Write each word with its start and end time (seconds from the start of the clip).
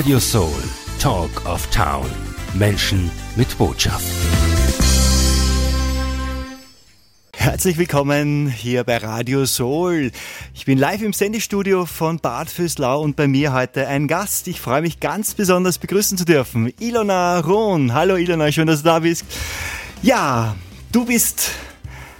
Radio 0.00 0.18
Soul, 0.18 0.62
Talk 0.98 1.44
of 1.44 1.66
Town. 1.66 2.10
Menschen 2.54 3.10
mit 3.36 3.58
Botschaft. 3.58 4.06
Herzlich 7.36 7.76
willkommen 7.76 8.48
hier 8.48 8.84
bei 8.84 8.96
Radio 8.96 9.44
Soul. 9.44 10.10
Ich 10.54 10.64
bin 10.64 10.78
live 10.78 11.02
im 11.02 11.12
Sendestudio 11.12 11.84
von 11.84 12.18
Bad 12.18 12.48
Füßlau 12.48 13.02
und 13.02 13.14
bei 13.14 13.28
mir 13.28 13.52
heute 13.52 13.88
ein 13.88 14.08
Gast. 14.08 14.48
Ich 14.48 14.58
freue 14.58 14.80
mich 14.80 15.00
ganz 15.00 15.34
besonders 15.34 15.76
begrüßen 15.76 16.16
zu 16.16 16.24
dürfen. 16.24 16.72
Ilona 16.80 17.40
Rohn. 17.40 17.92
Hallo 17.92 18.16
Ilona, 18.16 18.50
schön, 18.50 18.68
dass 18.68 18.80
du 18.80 18.86
da 18.86 19.00
bist. 19.00 19.26
Ja, 20.00 20.56
du 20.92 21.04
bist 21.04 21.50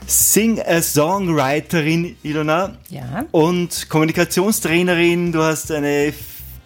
Sing-a-Songwriterin, 0.06 2.16
Ilona. 2.22 2.76
Ja. 2.90 3.24
Und 3.30 3.88
Kommunikationstrainerin. 3.88 5.32
Du 5.32 5.42
hast 5.42 5.73
eine 5.73 6.12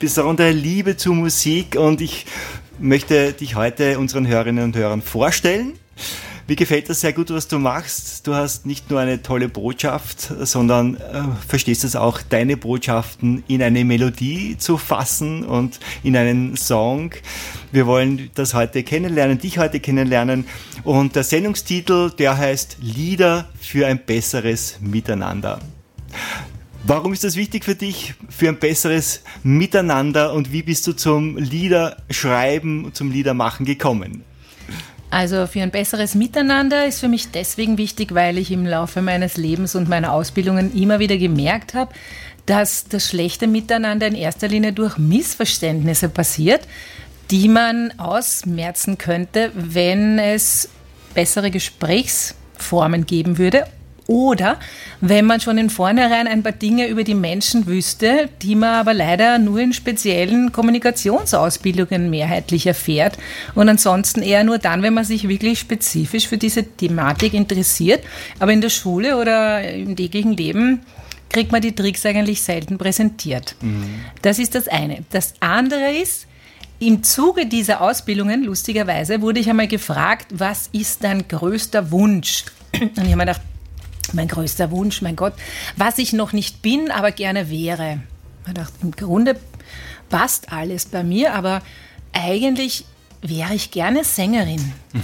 besondere 0.04 0.50
Liebe 0.50 0.98
zur 0.98 1.14
Musik 1.14 1.76
und 1.76 2.02
ich 2.02 2.26
möchte 2.78 3.32
dich 3.32 3.54
heute 3.54 3.98
unseren 3.98 4.26
Hörerinnen 4.26 4.62
und 4.62 4.76
Hörern 4.76 5.00
vorstellen. 5.00 5.78
Mir 6.46 6.56
gefällt 6.56 6.90
das 6.90 7.00
sehr 7.00 7.14
gut, 7.14 7.30
was 7.30 7.48
du 7.48 7.58
machst. 7.58 8.26
Du 8.26 8.34
hast 8.34 8.66
nicht 8.66 8.90
nur 8.90 9.00
eine 9.00 9.22
tolle 9.22 9.48
Botschaft, 9.48 10.30
sondern 10.40 10.96
äh, 10.96 11.22
verstehst 11.48 11.84
es 11.84 11.96
auch, 11.96 12.20
deine 12.20 12.58
Botschaften 12.58 13.44
in 13.48 13.62
eine 13.62 13.82
Melodie 13.82 14.58
zu 14.58 14.76
fassen 14.76 15.42
und 15.42 15.80
in 16.02 16.18
einen 16.18 16.58
Song. 16.58 17.12
Wir 17.72 17.86
wollen 17.86 18.28
das 18.34 18.52
heute 18.52 18.82
kennenlernen, 18.82 19.38
dich 19.38 19.56
heute 19.56 19.80
kennenlernen. 19.80 20.44
Und 20.82 21.16
der 21.16 21.24
Sendungstitel, 21.24 22.10
der 22.10 22.36
heißt 22.36 22.76
Lieder 22.82 23.48
für 23.58 23.86
ein 23.86 24.04
besseres 24.04 24.76
Miteinander. 24.82 25.60
Warum 26.86 27.14
ist 27.14 27.24
das 27.24 27.36
wichtig 27.36 27.64
für 27.64 27.74
dich, 27.74 28.12
für 28.28 28.48
ein 28.50 28.58
besseres 28.58 29.22
Miteinander 29.42 30.34
und 30.34 30.52
wie 30.52 30.62
bist 30.62 30.86
du 30.86 30.92
zum 30.92 31.38
Liederschreiben, 31.38 32.92
zum 32.92 33.10
Liedermachen 33.10 33.64
gekommen? 33.64 34.22
Also 35.08 35.46
für 35.46 35.62
ein 35.62 35.70
besseres 35.70 36.14
Miteinander 36.14 36.86
ist 36.86 37.00
für 37.00 37.08
mich 37.08 37.30
deswegen 37.30 37.78
wichtig, 37.78 38.14
weil 38.14 38.36
ich 38.36 38.50
im 38.50 38.66
Laufe 38.66 39.00
meines 39.00 39.38
Lebens 39.38 39.74
und 39.74 39.88
meiner 39.88 40.12
Ausbildungen 40.12 40.74
immer 40.74 40.98
wieder 40.98 41.16
gemerkt 41.16 41.72
habe, 41.72 41.90
dass 42.44 42.84
das 42.84 43.08
schlechte 43.08 43.46
Miteinander 43.46 44.06
in 44.06 44.14
erster 44.14 44.48
Linie 44.48 44.74
durch 44.74 44.98
Missverständnisse 44.98 46.10
passiert, 46.10 46.68
die 47.30 47.48
man 47.48 47.98
ausmerzen 47.98 48.98
könnte, 48.98 49.52
wenn 49.54 50.18
es 50.18 50.68
bessere 51.14 51.50
Gesprächsformen 51.50 53.06
geben 53.06 53.38
würde 53.38 53.64
oder 54.06 54.58
wenn 55.00 55.24
man 55.24 55.40
schon 55.40 55.58
in 55.58 55.70
vornherein 55.70 56.26
ein 56.26 56.42
paar 56.42 56.52
Dinge 56.52 56.88
über 56.88 57.04
die 57.04 57.14
Menschen 57.14 57.66
wüsste, 57.66 58.28
die 58.42 58.54
man 58.54 58.74
aber 58.74 58.94
leider 58.94 59.38
nur 59.38 59.58
in 59.60 59.72
speziellen 59.72 60.52
Kommunikationsausbildungen 60.52 62.10
mehrheitlich 62.10 62.66
erfährt 62.66 63.16
und 63.54 63.68
ansonsten 63.68 64.22
eher 64.22 64.44
nur 64.44 64.58
dann, 64.58 64.82
wenn 64.82 64.94
man 64.94 65.04
sich 65.04 65.28
wirklich 65.28 65.58
spezifisch 65.58 66.28
für 66.28 66.38
diese 66.38 66.64
Thematik 66.64 67.34
interessiert. 67.34 68.04
Aber 68.38 68.52
in 68.52 68.60
der 68.60 68.70
Schule 68.70 69.16
oder 69.16 69.66
im 69.70 69.96
täglichen 69.96 70.36
Leben 70.36 70.80
kriegt 71.30 71.50
man 71.50 71.62
die 71.62 71.74
Tricks 71.74 72.04
eigentlich 72.06 72.42
selten 72.42 72.78
präsentiert. 72.78 73.56
Mhm. 73.60 74.04
Das 74.22 74.38
ist 74.38 74.54
das 74.54 74.68
eine. 74.68 75.04
Das 75.10 75.34
andere 75.40 75.92
ist, 75.92 76.26
im 76.78 77.02
Zuge 77.02 77.46
dieser 77.46 77.80
Ausbildungen, 77.80 78.44
lustigerweise, 78.44 79.20
wurde 79.22 79.40
ich 79.40 79.48
einmal 79.48 79.68
gefragt, 79.68 80.26
was 80.34 80.68
ist 80.72 81.02
dein 81.02 81.26
größter 81.26 81.90
Wunsch? 81.90 82.44
Und 82.72 82.92
ich 82.96 83.04
habe 83.04 83.16
mir 83.16 83.26
gedacht, 83.26 83.40
mein 84.14 84.28
größter 84.28 84.70
Wunsch, 84.70 85.02
mein 85.02 85.16
Gott, 85.16 85.34
was 85.76 85.98
ich 85.98 86.12
noch 86.12 86.32
nicht 86.32 86.62
bin, 86.62 86.90
aber 86.90 87.10
gerne 87.10 87.50
wäre. 87.50 88.00
Ich 88.46 88.54
dachte, 88.54 88.74
im 88.82 88.92
Grunde 88.92 89.36
passt 90.08 90.52
alles 90.52 90.86
bei 90.86 91.02
mir, 91.02 91.34
aber 91.34 91.62
eigentlich 92.12 92.84
wäre 93.22 93.54
ich 93.54 93.70
gerne 93.70 94.04
Sängerin. 94.04 94.72
Mhm. 94.92 95.02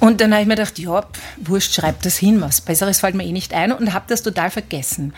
Und 0.00 0.20
dann 0.20 0.32
habe 0.32 0.42
ich 0.42 0.48
mir 0.48 0.54
gedacht, 0.54 0.78
ja, 0.78 1.04
wurscht, 1.38 1.74
schreib 1.74 2.02
das 2.02 2.16
hin, 2.16 2.40
was 2.40 2.60
Besseres 2.60 3.00
fällt 3.00 3.16
mir 3.16 3.24
eh 3.24 3.32
nicht 3.32 3.52
ein 3.52 3.72
und 3.72 3.92
habe 3.92 4.04
das 4.08 4.22
total 4.22 4.50
vergessen. 4.50 5.12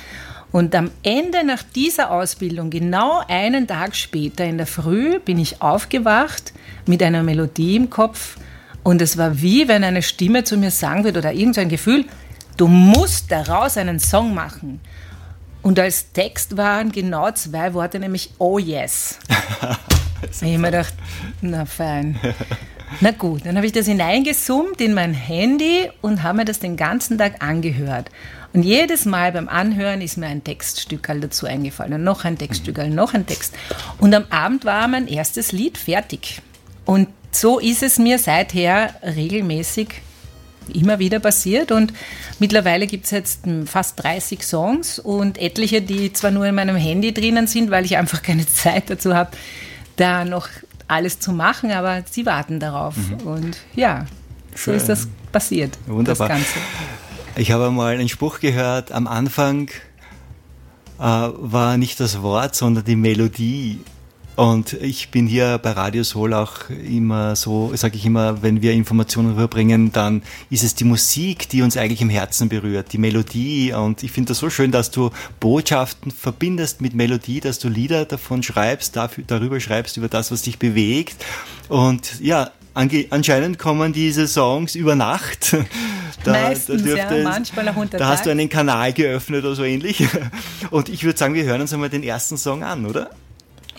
Und 0.52 0.74
am 0.74 0.90
Ende 1.02 1.44
nach 1.44 1.62
dieser 1.62 2.10
Ausbildung, 2.10 2.70
genau 2.70 3.22
einen 3.28 3.68
Tag 3.68 3.94
später 3.94 4.44
in 4.44 4.56
der 4.56 4.66
Früh, 4.66 5.20
bin 5.20 5.38
ich 5.38 5.62
aufgewacht 5.62 6.52
mit 6.86 7.02
einer 7.02 7.22
Melodie 7.22 7.76
im 7.76 7.90
Kopf 7.90 8.36
und 8.82 9.02
es 9.02 9.16
war 9.16 9.40
wie, 9.42 9.68
wenn 9.68 9.84
eine 9.84 10.02
Stimme 10.02 10.44
zu 10.44 10.56
mir 10.56 10.70
sagen 10.70 11.04
würde 11.04 11.18
oder 11.18 11.32
irgendein 11.32 11.68
Gefühl, 11.68 12.06
Du 12.56 12.66
musst 12.66 13.30
daraus 13.30 13.76
einen 13.76 13.98
Song 13.98 14.34
machen. 14.34 14.80
Und 15.62 15.78
als 15.78 16.12
Text 16.12 16.56
waren 16.56 16.90
genau 16.90 17.30
zwei 17.32 17.74
Worte, 17.74 17.98
nämlich 17.98 18.30
Oh 18.38 18.58
yes. 18.58 19.18
ich 20.22 20.42
habe 20.42 20.58
mir 20.58 20.70
gedacht, 20.70 20.94
na 21.42 21.66
fein. 21.66 22.18
Na 23.00 23.12
gut, 23.12 23.46
dann 23.46 23.56
habe 23.56 23.66
ich 23.66 23.72
das 23.72 23.86
hineingesummt 23.86 24.80
in 24.80 24.94
mein 24.94 25.14
Handy 25.14 25.88
und 26.00 26.24
habe 26.24 26.38
mir 26.38 26.44
das 26.44 26.58
den 26.58 26.76
ganzen 26.76 27.18
Tag 27.18 27.40
angehört. 27.40 28.10
Und 28.52 28.64
jedes 28.64 29.04
Mal 29.04 29.30
beim 29.30 29.48
Anhören 29.48 30.00
ist 30.00 30.16
mir 30.16 30.26
ein 30.26 30.42
Textstück 30.42 31.08
dazu 31.20 31.46
eingefallen 31.46 31.92
und 31.92 32.02
noch 32.02 32.24
ein 32.24 32.36
Textstück, 32.36 32.78
noch 32.88 33.14
ein 33.14 33.26
Text. 33.26 33.54
Und 33.98 34.12
am 34.12 34.24
Abend 34.30 34.64
war 34.64 34.88
mein 34.88 35.06
erstes 35.06 35.52
Lied 35.52 35.78
fertig. 35.78 36.42
Und 36.84 37.08
so 37.30 37.60
ist 37.60 37.84
es 37.84 38.00
mir 38.00 38.18
seither 38.18 38.92
regelmäßig 39.04 40.02
immer 40.72 40.98
wieder 40.98 41.18
passiert 41.18 41.72
und 41.72 41.92
mittlerweile 42.38 42.86
gibt 42.86 43.06
es 43.06 43.10
jetzt 43.10 43.40
fast 43.66 44.02
30 44.02 44.42
Songs 44.42 44.98
und 44.98 45.38
etliche, 45.38 45.82
die 45.82 46.12
zwar 46.12 46.30
nur 46.30 46.46
in 46.46 46.54
meinem 46.54 46.76
Handy 46.76 47.12
drinnen 47.12 47.46
sind, 47.46 47.70
weil 47.70 47.84
ich 47.84 47.96
einfach 47.96 48.22
keine 48.22 48.46
Zeit 48.46 48.90
dazu 48.90 49.14
habe, 49.14 49.30
da 49.96 50.24
noch 50.24 50.48
alles 50.88 51.20
zu 51.20 51.32
machen, 51.32 51.70
aber 51.70 52.02
sie 52.10 52.26
warten 52.26 52.60
darauf. 52.60 52.96
Mhm. 52.96 53.26
Und 53.26 53.56
ja, 53.74 54.06
so 54.54 54.72
ist 54.72 54.88
das 54.88 55.08
passiert. 55.30 55.78
Wunderbar. 55.86 56.28
Das 56.28 56.36
Ganze. 56.36 56.58
Ich 57.36 57.52
habe 57.52 57.70
mal 57.70 57.94
einen 57.94 58.08
Spruch 58.08 58.40
gehört, 58.40 58.90
am 58.90 59.06
Anfang 59.06 59.70
äh, 60.98 61.02
war 61.02 61.76
nicht 61.76 62.00
das 62.00 62.22
Wort, 62.22 62.54
sondern 62.54 62.84
die 62.84 62.96
Melodie 62.96 63.80
und 64.40 64.72
ich 64.72 65.10
bin 65.10 65.26
hier 65.26 65.58
bei 65.58 65.72
Radio 65.72 66.02
Soul 66.02 66.32
auch 66.32 66.70
immer 66.70 67.36
so, 67.36 67.72
sage 67.74 67.96
ich 67.96 68.06
immer, 68.06 68.42
wenn 68.42 68.62
wir 68.62 68.72
Informationen 68.72 69.32
überbringen, 69.32 69.92
dann 69.92 70.22
ist 70.48 70.64
es 70.64 70.74
die 70.74 70.84
Musik, 70.84 71.50
die 71.50 71.60
uns 71.60 71.76
eigentlich 71.76 72.00
im 72.00 72.08
Herzen 72.08 72.48
berührt, 72.48 72.94
die 72.94 72.96
Melodie. 72.96 73.74
Und 73.74 74.02
ich 74.02 74.12
finde 74.12 74.28
das 74.28 74.38
so 74.38 74.48
schön, 74.48 74.72
dass 74.72 74.90
du 74.90 75.10
Botschaften 75.40 76.10
verbindest 76.10 76.80
mit 76.80 76.94
Melodie, 76.94 77.40
dass 77.40 77.58
du 77.58 77.68
Lieder 77.68 78.06
davon 78.06 78.42
schreibst, 78.42 78.96
dafür, 78.96 79.24
darüber 79.26 79.60
schreibst, 79.60 79.98
über 79.98 80.08
das, 80.08 80.30
was 80.30 80.40
dich 80.40 80.58
bewegt. 80.58 81.22
Und 81.68 82.18
ja, 82.20 82.50
anscheinend 82.72 83.58
kommen 83.58 83.92
diese 83.92 84.26
Songs 84.26 84.74
über 84.74 84.94
Nacht. 84.94 85.54
Da, 86.22 86.32
Meistens, 86.32 86.82
da 86.82 86.88
dürfte, 86.88 87.16
ja, 87.16 87.24
manchmal 87.24 87.66
auch 87.70 87.76
unter 87.76 87.96
Da 87.96 88.08
hast 88.08 88.26
du 88.26 88.30
einen 88.30 88.50
Kanal 88.50 88.92
geöffnet 88.92 89.42
oder 89.42 89.54
so 89.54 89.64
ähnlich. 89.64 90.06
Und 90.70 90.90
ich 90.90 91.02
würde 91.02 91.18
sagen, 91.18 91.32
wir 91.32 91.44
hören 91.44 91.62
uns 91.62 91.72
einmal 91.72 91.88
den 91.88 92.02
ersten 92.02 92.36
Song 92.36 92.62
an, 92.62 92.84
oder? 92.84 93.08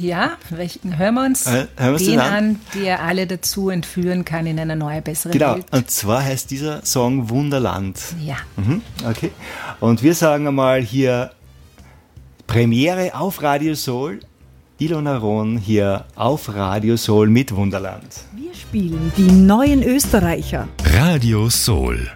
Ja, 0.01 0.31
welchen 0.49 0.97
hören 0.97 1.13
wir 1.13 1.25
uns 1.25 1.45
äh, 1.45 1.67
hören 1.77 1.97
den, 1.97 2.07
den 2.07 2.19
an, 2.19 2.33
an, 2.33 2.59
der 2.73 3.03
alle 3.03 3.27
dazu 3.27 3.69
entführen 3.69 4.25
kann 4.25 4.47
in 4.47 4.59
eine 4.59 4.75
neue, 4.75 5.01
bessere 5.01 5.31
genau. 5.31 5.55
Welt. 5.55 5.67
Genau, 5.67 5.77
und 5.77 5.91
zwar 5.91 6.23
heißt 6.23 6.49
dieser 6.49 6.83
Song 6.83 7.29
Wunderland. 7.29 7.99
Ja. 8.19 8.37
Mhm, 8.55 8.81
okay. 9.07 9.29
Und 9.79 10.01
wir 10.01 10.15
sagen 10.15 10.47
einmal 10.47 10.81
hier 10.81 11.31
Premiere 12.47 13.13
auf 13.13 13.43
Radio 13.43 13.75
Soul. 13.75 14.21
Ilona 14.79 15.17
Rohn 15.17 15.59
hier 15.59 16.05
auf 16.15 16.55
Radio 16.55 16.97
Soul 16.97 17.27
mit 17.27 17.55
Wunderland. 17.55 18.07
Wir 18.35 18.55
spielen 18.55 19.11
die 19.15 19.31
neuen 19.31 19.83
Österreicher. 19.83 20.67
Radio 20.83 21.47
Soul. 21.51 22.09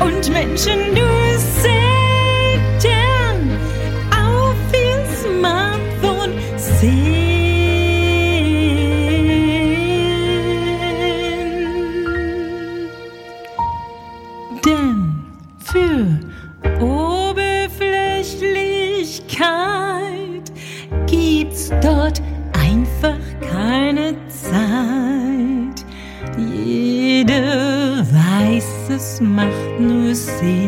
und 0.00 0.30
Menschen, 0.30 0.94
du 0.94 1.02
bist 1.32 1.67
nascer. 30.18 30.67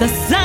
the 0.00 0.08
sun. 0.08 0.43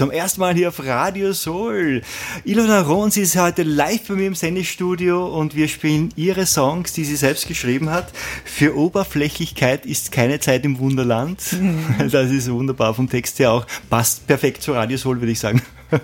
Zum 0.00 0.10
ersten 0.10 0.40
Mal 0.40 0.54
hier 0.54 0.68
auf 0.68 0.82
Radio 0.82 1.34
Soul. 1.34 2.00
Ilona 2.44 2.80
Rons 2.80 3.18
ist 3.18 3.36
heute 3.36 3.64
live 3.64 4.08
bei 4.08 4.14
mir 4.14 4.28
im 4.28 4.34
Sendestudio 4.34 5.26
und 5.26 5.54
wir 5.54 5.68
spielen 5.68 6.08
ihre 6.16 6.46
Songs, 6.46 6.94
die 6.94 7.04
sie 7.04 7.16
selbst 7.16 7.46
geschrieben 7.46 7.90
hat. 7.90 8.10
Für 8.46 8.78
Oberflächlichkeit 8.78 9.84
ist 9.84 10.10
keine 10.10 10.40
Zeit 10.40 10.64
im 10.64 10.78
Wunderland. 10.78 11.42
Mhm. 11.52 11.84
Das 12.10 12.30
ist 12.30 12.50
wunderbar 12.50 12.94
vom 12.94 13.10
Text 13.10 13.40
her 13.40 13.52
auch. 13.52 13.66
Passt 13.90 14.26
perfekt 14.26 14.62
zu 14.62 14.72
Radio 14.72 14.96
Soul, 14.96 15.20
würde 15.20 15.32
ich 15.32 15.38
sagen. 15.38 15.60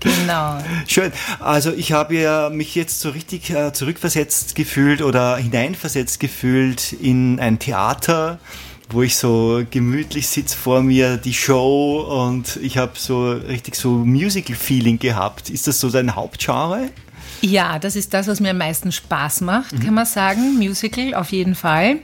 Genau. 0.00 0.58
Schön. 0.86 1.10
Also 1.40 1.72
ich 1.72 1.92
habe 1.92 2.16
ja 2.16 2.50
mich 2.50 2.74
jetzt 2.74 3.00
so 3.00 3.08
richtig 3.10 3.50
äh, 3.50 3.72
zurückversetzt 3.72 4.54
gefühlt 4.54 5.00
oder 5.00 5.38
hineinversetzt 5.38 6.20
gefühlt 6.20 6.92
in 6.92 7.40
ein 7.40 7.58
Theater, 7.58 8.38
wo 8.88 9.02
ich 9.02 9.16
so 9.16 9.62
gemütlich 9.70 10.28
sitze 10.28 10.56
vor 10.56 10.82
mir, 10.82 11.16
die 11.16 11.34
Show 11.34 12.00
und 12.26 12.56
ich 12.56 12.78
habe 12.78 12.92
so 12.96 13.32
richtig 13.32 13.74
so 13.74 13.90
Musical-Feeling 13.90 14.98
gehabt. 14.98 15.50
Ist 15.50 15.66
das 15.66 15.80
so 15.80 15.90
dein 15.90 16.14
Hauptgenre? 16.14 16.90
Ja, 17.40 17.78
das 17.78 17.96
ist 17.96 18.14
das, 18.14 18.28
was 18.28 18.40
mir 18.40 18.50
am 18.50 18.58
meisten 18.58 18.92
Spaß 18.92 19.42
macht, 19.42 19.80
kann 19.82 19.94
man 19.94 20.06
sagen. 20.06 20.56
Musical 20.56 21.14
auf 21.14 21.32
jeden 21.32 21.54
Fall. 21.54 21.98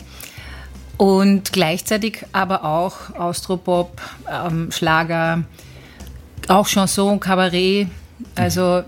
Und 0.99 1.53
gleichzeitig 1.53 2.25
aber 2.33 2.65
auch 2.65 3.15
Austropop, 3.15 4.01
ähm, 4.31 4.71
Schlager, 4.71 5.45
auch 6.49 6.67
Chanson, 6.67 7.19
Kabarett. 7.19 7.89
Also 8.37 8.85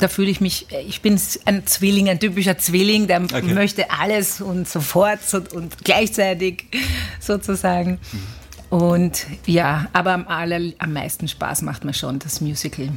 da 0.00 0.08
fühle 0.08 0.30
ich 0.30 0.40
mich, 0.40 0.66
ich 0.88 1.00
bin 1.02 1.20
ein 1.44 1.66
Zwilling, 1.66 2.08
ein 2.08 2.18
typischer 2.18 2.58
Zwilling, 2.58 3.06
der 3.06 3.20
Okay. 3.22 3.52
möchte 3.54 3.90
alles 3.90 4.40
und 4.40 4.68
sofort 4.68 5.20
und, 5.34 5.52
und 5.52 5.84
gleichzeitig 5.84 6.64
sozusagen. 7.20 7.98
Und 8.70 9.26
ja, 9.46 9.88
aber 9.92 10.12
am, 10.12 10.28
aller, 10.28 10.60
am 10.78 10.92
meisten 10.92 11.26
Spaß 11.26 11.62
macht 11.62 11.84
mir 11.84 11.92
schon 11.92 12.20
das 12.20 12.40
Musical. 12.40 12.88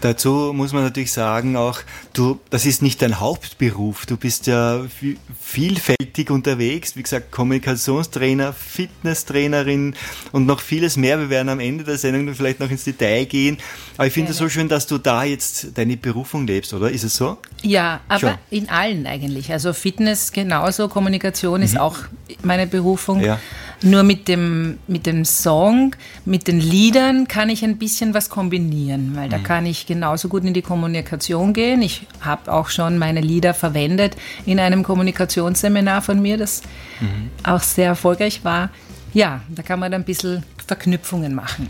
Dazu 0.00 0.52
muss 0.54 0.72
man 0.72 0.84
natürlich 0.84 1.10
sagen, 1.12 1.56
auch 1.56 1.80
du, 2.12 2.38
das 2.50 2.64
ist 2.64 2.80
nicht 2.80 3.02
dein 3.02 3.18
Hauptberuf. 3.18 4.06
Du 4.06 4.16
bist 4.16 4.46
ja 4.46 4.82
vi- 5.00 5.16
vielfältig 5.40 6.30
unterwegs. 6.30 6.94
Wie 6.94 7.02
gesagt, 7.02 7.32
Kommunikationstrainer, 7.32 8.52
Fitnesstrainerin 8.52 9.94
und 10.30 10.46
noch 10.46 10.60
vieles 10.60 10.96
mehr. 10.96 11.18
Wir 11.18 11.28
werden 11.28 11.48
am 11.48 11.58
Ende 11.58 11.82
der 11.82 11.98
Sendung 11.98 12.32
vielleicht 12.34 12.60
noch 12.60 12.70
ins 12.70 12.84
Detail 12.84 13.24
gehen. 13.24 13.58
Aber 13.96 14.06
ich 14.06 14.12
finde 14.12 14.30
es 14.30 14.36
so 14.38 14.48
schön, 14.48 14.68
dass 14.68 14.86
du 14.86 14.98
da 14.98 15.24
jetzt 15.24 15.76
deine 15.76 15.96
Berufung 15.96 16.46
lebst, 16.46 16.72
oder? 16.72 16.88
Ist 16.88 17.02
es 17.02 17.16
so? 17.16 17.38
Ja, 17.62 18.00
aber 18.08 18.20
Schon. 18.20 18.34
in 18.50 18.68
allen 18.68 19.06
eigentlich. 19.08 19.50
Also 19.52 19.72
Fitness 19.72 20.30
genauso, 20.30 20.86
Kommunikation 20.88 21.62
ist 21.62 21.78
auch 21.78 21.96
meine 22.44 22.68
Berufung. 22.68 23.18
Mhm. 23.18 23.24
Ja. 23.24 23.40
Nur 23.80 24.02
mit 24.02 24.26
dem, 24.26 24.67
mit 24.86 25.06
dem 25.06 25.24
Song, 25.24 25.94
mit 26.24 26.48
den 26.48 26.60
Liedern 26.60 27.26
kann 27.28 27.48
ich 27.48 27.64
ein 27.64 27.78
bisschen 27.78 28.12
was 28.14 28.28
kombinieren, 28.28 29.12
weil 29.16 29.26
Mhm. 29.26 29.30
da 29.30 29.38
kann 29.38 29.64
ich 29.66 29.86
genauso 29.86 30.28
gut 30.28 30.44
in 30.44 30.52
die 30.54 30.62
Kommunikation 30.62 31.52
gehen. 31.52 31.80
Ich 31.82 32.06
habe 32.20 32.52
auch 32.52 32.68
schon 32.68 32.98
meine 32.98 33.20
Lieder 33.20 33.54
verwendet 33.54 34.16
in 34.46 34.60
einem 34.60 34.82
Kommunikationsseminar 34.82 36.02
von 36.02 36.20
mir, 36.20 36.36
das 36.36 36.62
Mhm. 37.00 37.30
auch 37.44 37.62
sehr 37.62 37.86
erfolgreich 37.86 38.44
war. 38.44 38.70
Ja, 39.14 39.40
da 39.48 39.62
kann 39.62 39.80
man 39.80 39.90
dann 39.90 40.02
ein 40.02 40.04
bisschen 40.04 40.42
Verknüpfungen 40.66 41.34
machen. 41.34 41.68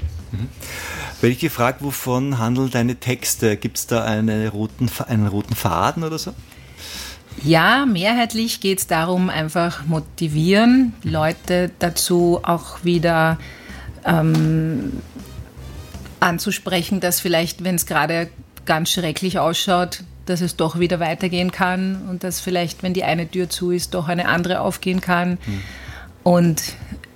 Werde 1.21 1.33
ich 1.33 1.39
gefragt, 1.41 1.83
wovon 1.83 2.39
handeln 2.39 2.71
deine 2.71 2.97
Texte? 2.97 3.57
Gibt 3.57 3.79
es 3.79 3.87
da 3.87 4.05
eine 4.05 4.49
roten, 4.49 4.91
einen 5.07 5.27
roten 5.27 5.55
Faden 5.55 6.05
oder 6.05 6.19
so? 6.19 6.33
Ja, 7.45 7.87
mehrheitlich 7.87 8.61
geht 8.61 8.79
es 8.79 8.87
darum, 8.87 9.31
einfach 9.31 9.87
motivieren, 9.87 10.93
Leute 11.03 11.71
dazu 11.79 12.41
auch 12.43 12.85
wieder 12.85 13.39
ähm, 14.05 15.01
anzusprechen, 16.21 17.01
dass 17.01 17.21
vielleicht, 17.21 17.65
wenn 17.65 17.77
es 17.77 17.87
gerade 17.87 18.29
ganz 18.67 18.91
schrecklich 18.91 19.39
ausschaut, 19.39 20.03
dass 20.27 20.41
es 20.41 20.57
doch 20.57 20.79
wieder 20.79 21.01
weitergehen 21.01 21.53
kann 21.53 22.03
und 22.09 22.23
dass 22.25 22.41
vielleicht, 22.41 22.83
wenn 22.83 22.93
die 22.93 23.05
eine 23.05 23.29
Tür 23.31 23.49
zu 23.49 23.71
ist, 23.71 23.95
doch 23.95 24.09
eine 24.09 24.29
andere 24.29 24.61
aufgehen 24.61 25.01
kann. 25.01 25.39
Und 26.23 26.63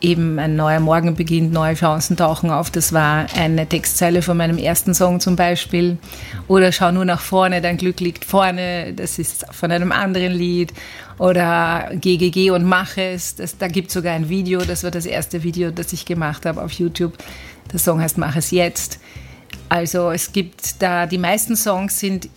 eben 0.02 0.38
ein 0.38 0.56
neuer 0.56 0.80
Morgen 0.80 1.14
beginnt, 1.14 1.52
neue 1.52 1.74
Chancen 1.74 2.16
tauchen 2.16 2.50
auf. 2.50 2.70
Das 2.70 2.92
war 2.92 3.26
eine 3.36 3.66
Textzeile 3.66 4.20
von 4.20 4.36
meinem 4.36 4.58
ersten 4.58 4.94
Song 4.94 5.20
zum 5.20 5.36
Beispiel. 5.36 5.96
Oder 6.48 6.72
Schau 6.72 6.90
nur 6.90 7.04
nach 7.04 7.20
vorne, 7.20 7.60
dein 7.60 7.76
Glück 7.76 8.00
liegt 8.00 8.24
vorne. 8.24 8.92
Das 8.94 9.18
ist 9.18 9.46
von 9.52 9.70
einem 9.70 9.92
anderen 9.92 10.32
Lied. 10.32 10.72
Oder 11.18 11.90
GGG 11.94 12.50
und 12.50 12.64
mach 12.64 12.96
es. 12.96 13.36
Das, 13.36 13.56
da 13.56 13.68
gibt 13.68 13.88
es 13.88 13.94
sogar 13.94 14.14
ein 14.14 14.28
Video. 14.28 14.62
Das 14.62 14.82
war 14.82 14.90
das 14.90 15.06
erste 15.06 15.42
Video, 15.42 15.70
das 15.70 15.92
ich 15.92 16.04
gemacht 16.04 16.44
habe 16.44 16.62
auf 16.62 16.72
YouTube. 16.72 17.16
Der 17.72 17.78
Song 17.78 18.00
heißt 18.00 18.18
Mach 18.18 18.34
es 18.36 18.50
jetzt. 18.50 18.98
Also 19.68 20.10
es 20.10 20.32
gibt 20.32 20.82
da, 20.82 21.06
die 21.06 21.18
meisten 21.18 21.56
Songs 21.56 21.98
sind 21.98 22.28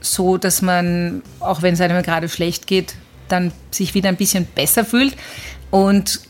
so, 0.00 0.36
dass 0.36 0.60
man, 0.60 1.22
auch 1.40 1.62
wenn 1.62 1.74
es 1.74 1.80
einem 1.80 2.02
gerade 2.02 2.28
schlecht 2.28 2.66
geht, 2.66 2.94
dann 3.28 3.52
sich 3.70 3.94
wieder 3.94 4.10
ein 4.10 4.16
bisschen 4.16 4.44
besser 4.44 4.84
fühlt. 4.84 5.16
Und 5.74 6.20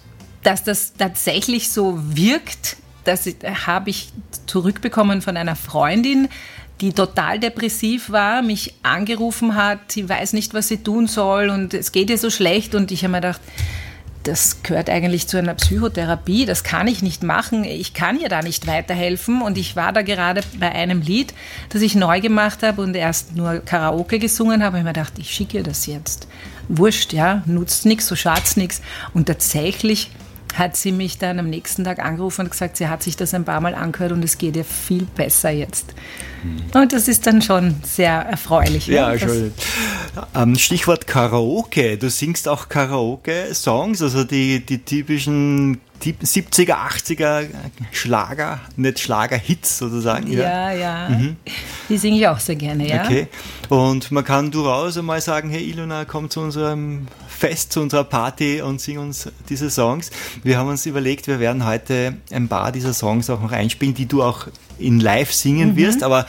dass 0.42 0.64
das 0.64 0.94
tatsächlich 0.94 1.70
so 1.70 1.98
wirkt, 2.02 2.78
das 3.04 3.28
habe 3.66 3.90
ich 3.90 4.08
zurückbekommen 4.46 5.20
von 5.20 5.36
einer 5.36 5.54
Freundin, 5.54 6.30
die 6.80 6.94
total 6.94 7.38
depressiv 7.38 8.08
war, 8.08 8.40
mich 8.40 8.72
angerufen 8.82 9.54
hat, 9.54 9.92
sie 9.92 10.08
weiß 10.08 10.32
nicht, 10.32 10.54
was 10.54 10.68
sie 10.68 10.78
tun 10.78 11.08
soll 11.08 11.50
und 11.50 11.74
es 11.74 11.92
geht 11.92 12.08
ihr 12.08 12.16
so 12.16 12.30
schlecht. 12.30 12.74
Und 12.74 12.90
ich 12.90 13.04
habe 13.04 13.12
mir 13.12 13.20
gedacht, 13.20 13.42
das 14.22 14.62
gehört 14.62 14.88
eigentlich 14.88 15.28
zu 15.28 15.36
einer 15.36 15.52
Psychotherapie, 15.52 16.46
das 16.46 16.64
kann 16.64 16.88
ich 16.88 17.02
nicht 17.02 17.22
machen, 17.22 17.64
ich 17.64 17.92
kann 17.92 18.18
ihr 18.18 18.30
da 18.30 18.40
nicht 18.40 18.66
weiterhelfen. 18.66 19.42
Und 19.42 19.58
ich 19.58 19.76
war 19.76 19.92
da 19.92 20.00
gerade 20.00 20.40
bei 20.58 20.72
einem 20.72 21.02
Lied, 21.02 21.34
das 21.68 21.82
ich 21.82 21.94
neu 21.94 22.22
gemacht 22.22 22.62
habe 22.62 22.80
und 22.80 22.96
erst 22.96 23.36
nur 23.36 23.58
Karaoke 23.58 24.18
gesungen 24.18 24.64
habe, 24.64 24.76
und 24.76 24.80
ich 24.80 24.84
mir 24.84 24.94
gedacht, 24.94 25.18
ich 25.18 25.30
schicke 25.32 25.58
ihr 25.58 25.64
das 25.64 25.84
jetzt. 25.84 26.28
Wurscht, 26.68 27.12
ja, 27.12 27.42
nutzt 27.46 27.86
nichts, 27.86 28.06
so 28.06 28.16
schad's 28.16 28.56
nichts 28.56 28.80
und 29.12 29.26
tatsächlich 29.26 30.10
hat 30.54 30.76
sie 30.76 30.92
mich 30.92 31.18
dann 31.18 31.38
am 31.38 31.50
nächsten 31.50 31.84
Tag 31.84 31.98
angerufen 31.98 32.42
und 32.42 32.50
gesagt, 32.50 32.76
sie 32.76 32.88
hat 32.88 33.02
sich 33.02 33.16
das 33.16 33.34
ein 33.34 33.44
paar 33.44 33.60
Mal 33.60 33.74
angehört 33.74 34.12
und 34.12 34.24
es 34.24 34.38
geht 34.38 34.56
ihr 34.56 34.64
viel 34.64 35.04
besser 35.04 35.50
jetzt. 35.50 35.94
Und 36.72 36.92
das 36.92 37.08
ist 37.08 37.26
dann 37.26 37.42
schon 37.42 37.76
sehr 37.82 38.12
erfreulich. 38.12 38.86
Ja, 38.86 39.10
ne? 39.10 39.18
Schon. 39.18 39.52
Ähm, 40.34 40.56
Stichwort 40.56 41.06
Karaoke. 41.06 41.96
Du 41.96 42.10
singst 42.10 42.48
auch 42.48 42.68
Karaoke-Songs, 42.68 44.02
also 44.02 44.24
die, 44.24 44.64
die 44.64 44.78
typischen 44.84 45.80
die 46.04 46.12
70er, 46.12 46.74
80er 46.74 47.46
Schlager, 47.92 48.60
nicht 48.76 48.98
Schlager-Hits 49.00 49.78
sozusagen. 49.78 50.30
Ja, 50.30 50.70
ja. 50.72 51.08
Die 51.88 51.96
singe 51.96 52.18
ich 52.18 52.28
auch 52.28 52.38
sehr 52.38 52.56
gerne, 52.56 52.86
ja. 52.86 53.04
Okay. 53.04 53.28
Und 53.70 54.10
man 54.10 54.24
kann 54.24 54.50
durchaus 54.50 54.98
einmal 54.98 55.20
sagen, 55.20 55.48
hey 55.48 55.62
Ilona, 55.70 56.04
komm 56.04 56.28
zu 56.28 56.40
unserem 56.40 57.06
Fest, 57.26 57.72
zu 57.72 57.80
unserer 57.80 58.04
Party 58.04 58.60
und 58.60 58.80
sing 58.80 58.98
uns 58.98 59.30
diese 59.48 59.70
Songs. 59.70 60.10
Wir 60.42 60.58
haben 60.58 60.68
uns 60.68 60.84
überlegt, 60.84 61.26
wir 61.26 61.40
werden 61.40 61.64
heute 61.64 62.16
ein 62.30 62.48
paar 62.48 62.70
dieser 62.70 62.92
Songs 62.92 63.30
auch 63.30 63.40
noch 63.40 63.52
einspielen, 63.52 63.94
die 63.94 64.06
du 64.06 64.22
auch 64.22 64.48
in 64.78 65.00
live 65.00 65.32
singen 65.32 65.76
wirst, 65.76 66.02
aber 66.02 66.26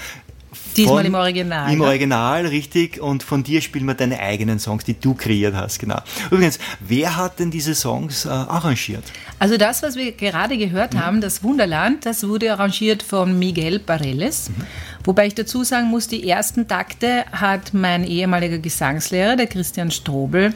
Mhm. 0.76 0.82
Diesmal 0.84 1.06
im 1.06 1.16
Original. 1.16 1.72
Im 1.72 1.80
ne? 1.80 1.86
Original, 1.86 2.46
richtig. 2.48 3.00
Und 3.00 3.24
von 3.24 3.44
dir 3.44 3.62
spielen 3.62 3.86
wir 3.86 3.94
deine 3.94 4.20
eigenen 4.20 4.60
Songs, 4.60 4.84
die 4.84 5.00
du 5.00 5.14
kreiert 5.14 5.56
hast, 5.56 5.80
genau. 5.80 6.00
Übrigens, 6.32 6.60
wer 6.82 7.16
hat 7.16 7.40
denn 7.40 7.50
diese 7.50 7.76
Songs 7.76 8.26
äh, 8.26 8.30
arrangiert? 8.30 9.04
Also 9.40 9.58
das, 9.58 9.84
was 9.84 9.96
wir 9.96 10.12
gerade 10.12 10.58
gehört 10.58 10.94
Mhm. 10.94 11.00
haben, 11.00 11.22
das 11.22 11.44
Wunderland, 11.44 12.06
das 12.06 12.28
wurde 12.28 12.52
arrangiert 12.52 13.04
von 13.04 13.38
Miguel 13.40 13.80
Pareles. 13.80 14.50
Mhm. 14.50 14.64
Wobei 15.06 15.28
ich 15.28 15.36
dazu 15.36 15.64
sagen 15.64 15.88
muss, 15.88 16.08
die 16.08 16.28
ersten 16.28 16.68
Takte 16.68 17.26
hat 17.32 17.74
mein 17.74 18.04
ehemaliger 18.06 18.58
Gesangslehrer, 18.58 19.36
der 19.36 19.48
Christian 19.48 19.92
Strobel, 19.92 20.54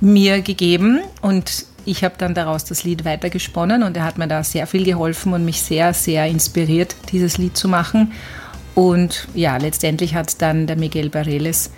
mir 0.00 0.42
gegeben 0.42 1.00
und 1.22 1.66
ich 1.86 2.04
habe 2.04 2.16
dann 2.18 2.34
daraus 2.34 2.64
das 2.64 2.84
Lied 2.84 3.04
weitergesponnen 3.04 3.82
und 3.82 3.96
er 3.96 4.04
hat 4.04 4.18
mir 4.18 4.28
da 4.28 4.42
sehr 4.44 4.66
viel 4.66 4.84
geholfen 4.84 5.32
und 5.32 5.44
mich 5.44 5.62
sehr, 5.62 5.94
sehr 5.94 6.26
inspiriert, 6.26 6.96
dieses 7.12 7.38
Lied 7.38 7.56
zu 7.56 7.68
machen. 7.68 8.12
Und 8.74 9.28
ja, 9.34 9.56
letztendlich 9.56 10.14
hat 10.14 10.42
dann 10.42 10.66
der 10.66 10.76
Miguel 10.76 11.08
Pareles 11.08 11.70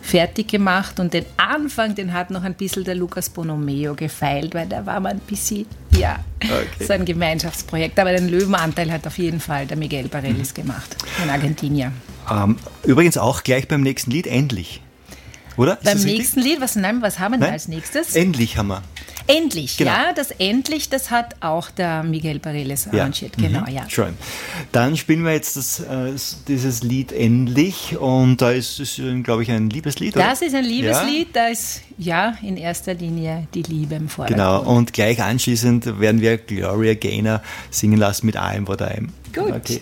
fertig 0.00 0.48
gemacht 0.48 1.00
und 1.00 1.12
den 1.12 1.26
Anfang, 1.36 1.96
den 1.96 2.12
hat 2.12 2.30
noch 2.30 2.44
ein 2.44 2.54
bisschen 2.54 2.84
der 2.84 2.94
Lucas 2.94 3.28
Bonomeo 3.28 3.94
gefeilt, 3.94 4.54
weil 4.54 4.66
da 4.66 4.86
war 4.86 5.00
man 5.00 5.12
ein 5.12 5.20
bisschen, 5.20 5.66
ja, 5.90 6.20
so 6.78 6.92
ein 6.92 7.04
Gemeinschaftsprojekt. 7.04 7.98
Aber 7.98 8.12
den 8.12 8.28
Löwenanteil 8.28 8.90
hat 8.92 9.06
auf 9.06 9.18
jeden 9.18 9.40
Fall 9.40 9.66
der 9.66 9.76
Miguel 9.76 10.08
Pareles 10.08 10.54
gemacht, 10.54 10.96
ein 11.22 11.28
Argentinier. 11.28 11.90
Ähm, 12.30 12.56
übrigens 12.84 13.18
auch 13.18 13.42
gleich 13.42 13.66
beim 13.66 13.82
nächsten 13.82 14.12
Lied, 14.12 14.28
endlich. 14.28 14.80
Oder? 15.56 15.74
Ist 15.74 15.84
Beim 15.84 16.02
nächsten 16.02 16.40
Lied, 16.40 16.60
was, 16.60 16.76
nein, 16.76 17.02
was 17.02 17.18
haben 17.18 17.32
wir 17.32 17.40
denn 17.40 17.52
als 17.52 17.66
nächstes? 17.68 18.14
Endlich 18.14 18.56
haben 18.56 18.68
wir. 18.68 18.82
Endlich, 19.26 19.76
Genau. 19.76 19.90
ja, 19.90 20.12
das 20.14 20.30
Endlich, 20.32 20.88
das 20.88 21.10
hat 21.10 21.34
auch 21.40 21.70
der 21.70 22.02
Miguel 22.02 22.38
Pareles 22.38 22.86
arrangiert, 22.88 23.36
genau, 23.36 23.60
Mhm. 23.62 23.74
ja. 23.74 23.88
Schön. 23.88 24.14
Dann 24.72 24.96
spielen 24.96 25.24
wir 25.24 25.32
jetzt 25.32 25.56
das, 25.56 25.80
äh, 25.80 26.12
dieses 26.48 26.82
Lied 26.82 27.12
Endlich 27.12 27.96
und 27.98 28.40
da 28.40 28.50
ist 28.52 28.78
es, 28.80 29.00
glaube 29.22 29.42
ich, 29.42 29.50
ein 29.50 29.68
Liebeslied. 29.70 30.16
oder? 30.16 30.26
Das 30.26 30.42
ist 30.42 30.54
ein 30.54 30.64
Liebeslied, 30.64 31.28
da 31.34 31.48
ist 31.48 31.82
ja 31.98 32.36
in 32.42 32.56
erster 32.56 32.94
Linie 32.94 33.48
die 33.54 33.62
Liebe 33.62 33.94
im 33.96 34.08
Vordergrund. 34.08 34.38
Genau, 34.62 34.62
und 34.76 34.92
gleich 34.92 35.22
anschließend 35.22 35.98
werden 36.00 36.20
wir 36.20 36.36
Gloria 36.38 36.94
Gaynor 36.94 37.42
singen 37.70 37.98
lassen 37.98 38.26
mit 38.26 38.36
I'm 38.36 38.66
What 38.68 38.82
I'm. 38.82 39.08
Gut. 39.34 39.52
Okay. 39.52 39.80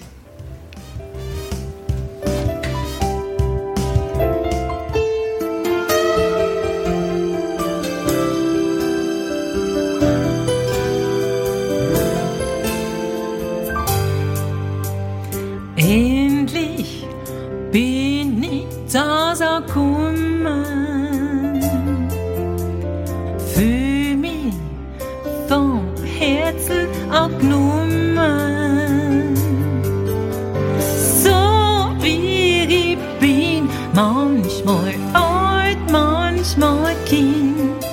kommen. 19.63 20.65
Für 23.55 24.17
mich 24.17 24.55
vom 25.49 25.83
Herzen 26.05 26.89
auch 27.13 27.37
genommen. 27.39 29.35
So 31.23 31.31
wie 32.01 32.65
ich 32.65 32.99
bin, 33.21 33.69
manchmal 33.95 34.95
alt, 35.13 35.79
manchmal 35.91 36.95
Kind. 37.07 37.85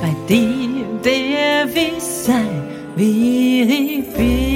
Bei 0.00 0.14
dir 0.28 0.82
der 1.04 1.66
ich 1.74 2.02
sein, 2.02 2.62
wie 2.96 3.62
ich 3.62 4.14
bin. 4.14 4.51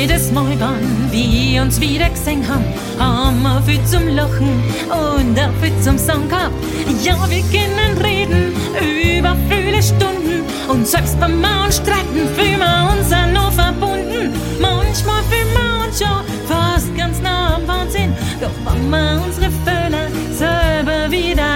Jedes 0.00 0.30
Mal, 0.30 0.54
wenn 0.60 1.10
wir 1.10 1.62
uns 1.62 1.80
wieder 1.80 2.08
gesehen 2.08 2.46
haben, 2.46 2.64
haben 3.00 3.42
wir 3.42 3.60
viel 3.62 3.84
zum 3.84 4.06
Lachen 4.06 4.62
und 4.86 5.36
auch 5.36 5.50
viel 5.60 5.72
zum 5.82 5.98
Song 5.98 6.28
gehabt. 6.28 6.54
Ja, 7.02 7.16
wir 7.28 7.42
können 7.50 7.98
reden 8.00 8.54
über 9.18 9.36
viele 9.50 9.82
Stunden 9.82 10.44
und 10.68 10.86
selbst 10.86 11.18
beim 11.18 11.40
Mauen 11.40 11.72
streiten 11.72 12.28
fühlen 12.36 12.60
wir 12.60 12.92
uns 12.92 13.12
auch 13.12 13.32
noch 13.32 13.52
verbunden. 13.52 14.32
Manchmal 14.60 15.20
fühlen 15.24 15.52
wir 15.52 15.88
uns 15.88 15.98
schon 15.98 16.22
fast 16.46 16.96
ganz 16.96 17.20
nah 17.20 17.56
am 17.56 17.66
Wahnsinn, 17.66 18.12
doch 18.40 18.72
wenn 18.72 18.90
wir 18.90 19.20
unsere 19.26 19.50
Föhler 19.64 20.06
selber 20.30 21.10
wieder 21.10 21.47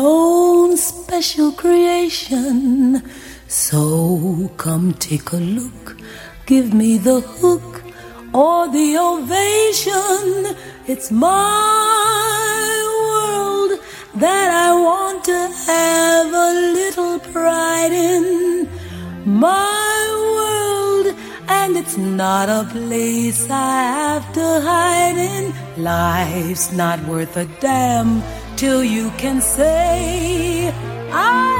own 0.00 0.76
special 0.76 1.52
creation. 1.52 3.02
So 3.46 4.50
come 4.56 4.94
take 4.94 5.32
a 5.32 5.36
look, 5.36 5.96
give 6.46 6.72
me 6.72 6.98
the 6.98 7.20
hook 7.20 7.82
or 8.32 8.68
the 8.68 8.96
ovation. 8.96 10.56
It's 10.86 11.10
my 11.10 12.72
world 13.00 13.80
that 14.16 14.48
I 14.68 14.72
want 14.72 15.24
to 15.24 15.40
have 15.66 16.28
a 16.48 16.50
little 16.78 17.18
pride 17.32 17.92
in. 17.92 18.68
My 19.24 20.02
world, 20.36 21.14
and 21.48 21.76
it's 21.76 21.96
not 21.96 22.48
a 22.48 22.64
place 22.70 23.48
I 23.50 23.82
have 23.98 24.32
to 24.32 24.46
hide 24.60 25.18
in. 25.18 25.52
Life's 25.82 26.72
not 26.72 26.98
worth 27.06 27.36
a 27.36 27.46
damn 27.60 28.22
till 28.56 28.82
you 28.84 29.10
can 29.18 29.40
say, 29.40 30.72
I. 31.12 31.59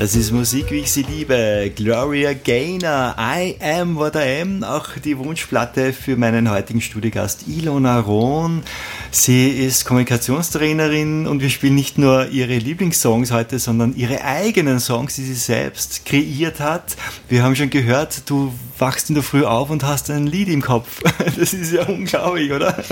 das 0.00 0.16
ist 0.16 0.32
Musik, 0.32 0.70
wie 0.70 0.78
ich 0.78 0.90
sie 0.90 1.02
liebe. 1.02 1.70
Gloria 1.76 2.32
Gaynor, 2.32 3.16
I 3.18 3.56
Am 3.60 3.96
What 3.96 4.14
I 4.16 4.40
Am. 4.40 4.64
Auch 4.64 4.96
die 4.96 5.18
Wunschplatte 5.18 5.92
für 5.92 6.16
meinen 6.16 6.50
heutigen 6.50 6.80
Studiogast 6.80 7.46
Ilona 7.46 8.00
Rohn. 8.00 8.62
Sie 9.10 9.50
ist 9.50 9.84
Kommunikationstrainerin 9.84 11.26
und 11.26 11.42
wir 11.42 11.50
spielen 11.50 11.74
nicht 11.74 11.98
nur 11.98 12.28
ihre 12.28 12.56
Lieblingssongs 12.56 13.30
heute, 13.30 13.58
sondern 13.58 13.94
ihre 13.94 14.24
eigenen 14.24 14.80
Songs, 14.80 15.16
die 15.16 15.24
sie 15.24 15.34
selbst 15.34 16.06
kreiert 16.06 16.60
hat. 16.60 16.96
Wir 17.28 17.42
haben 17.42 17.54
schon 17.54 17.68
gehört, 17.68 18.22
du 18.30 18.54
wachst 18.80 19.10
in 19.10 19.14
der 19.14 19.22
Früh 19.24 19.44
auf 19.44 19.68
und 19.68 19.84
hast 19.84 20.10
ein 20.10 20.26
Lied 20.26 20.48
im 20.48 20.62
Kopf. 20.62 21.02
Das 21.38 21.52
ist 21.52 21.72
ja 21.72 21.86
unglaublich, 21.86 22.50
oder? 22.50 22.82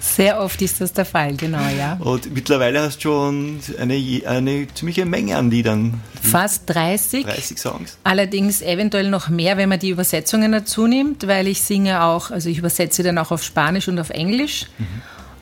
Sehr 0.00 0.40
oft 0.40 0.60
ist 0.60 0.80
das 0.80 0.92
der 0.92 1.04
Fall, 1.04 1.36
genau, 1.36 1.62
ja. 1.78 1.98
Und 2.00 2.32
mittlerweile 2.34 2.82
hast 2.82 2.98
du 2.98 3.02
schon 3.02 3.60
eine, 3.78 4.22
eine 4.26 4.66
ziemliche 4.74 5.04
Menge 5.06 5.36
an 5.36 5.50
Liedern. 5.50 6.00
Fast 6.22 6.55
30. 6.64 7.24
30 7.24 7.58
Songs. 7.58 7.98
Allerdings 8.04 8.62
eventuell 8.62 9.10
noch 9.10 9.28
mehr, 9.28 9.56
wenn 9.56 9.68
man 9.68 9.78
die 9.78 9.90
Übersetzungen 9.90 10.52
dazu 10.52 10.86
nimmt, 10.86 11.26
weil 11.26 11.46
ich 11.46 11.62
singe 11.62 12.02
auch, 12.02 12.30
also 12.30 12.48
ich 12.48 12.58
übersetze 12.58 13.02
dann 13.02 13.18
auch 13.18 13.30
auf 13.30 13.42
Spanisch 13.42 13.88
und 13.88 13.98
auf 13.98 14.10
Englisch. 14.10 14.66
Mhm. 14.78 14.86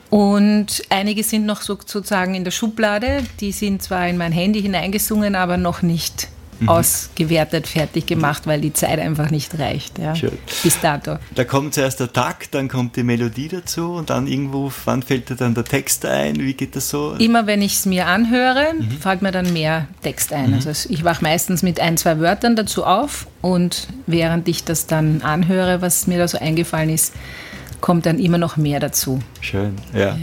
Und 0.09 0.83
einige 0.89 1.23
sind 1.23 1.45
noch 1.45 1.61
sozusagen 1.61 2.35
in 2.35 2.43
der 2.43 2.51
Schublade. 2.51 3.23
Die 3.39 3.51
sind 3.51 3.81
zwar 3.81 4.07
in 4.07 4.17
mein 4.17 4.31
Handy 4.31 4.61
hineingesungen, 4.61 5.35
aber 5.35 5.57
noch 5.57 5.81
nicht 5.81 6.29
mhm. 6.59 6.69
ausgewertet, 6.69 7.67
fertig 7.67 8.05
gemacht, 8.05 8.47
weil 8.47 8.61
die 8.61 8.73
Zeit 8.73 8.99
einfach 8.99 9.31
nicht 9.31 9.57
reicht. 9.59 9.99
Ja, 9.99 10.15
Schön. 10.15 10.37
Bis 10.63 10.79
dato. 10.79 11.17
Da 11.33 11.43
kommt 11.43 11.73
zuerst 11.73 11.99
der 11.99 12.11
Takt, 12.11 12.53
dann 12.55 12.67
kommt 12.67 12.95
die 12.95 13.03
Melodie 13.03 13.47
dazu 13.47 13.93
und 13.93 14.09
dann 14.09 14.27
irgendwo, 14.27 14.71
wann 14.85 15.01
fällt 15.01 15.29
dir 15.29 15.35
dann 15.35 15.53
der 15.53 15.65
Text 15.65 16.05
ein? 16.05 16.37
Wie 16.37 16.53
geht 16.53 16.75
das 16.75 16.89
so? 16.89 17.13
Immer 17.13 17.47
wenn 17.47 17.61
ich 17.61 17.73
es 17.73 17.85
mir 17.85 18.07
anhöre, 18.07 18.73
mhm. 18.77 18.91
fällt 18.91 19.21
mir 19.21 19.31
dann 19.31 19.53
mehr 19.53 19.87
Text 20.01 20.33
ein. 20.33 20.49
Mhm. 20.49 20.55
Also 20.55 20.89
ich 20.89 21.03
wache 21.03 21.23
meistens 21.23 21.63
mit 21.63 21.79
ein, 21.79 21.97
zwei 21.97 22.19
Wörtern 22.19 22.55
dazu 22.55 22.85
auf 22.85 23.27
und 23.41 23.87
während 24.07 24.47
ich 24.47 24.63
das 24.63 24.87
dann 24.87 25.21
anhöre, 25.21 25.81
was 25.81 26.07
mir 26.07 26.17
da 26.17 26.27
so 26.27 26.37
eingefallen 26.37 26.89
ist, 26.89 27.13
kommt 27.81 28.05
dann 28.05 28.19
immer 28.19 28.37
noch 28.37 28.57
mehr 28.57 28.79
dazu. 28.79 29.19
Schön, 29.41 29.75
ja. 29.93 29.99
ja. 29.99 30.15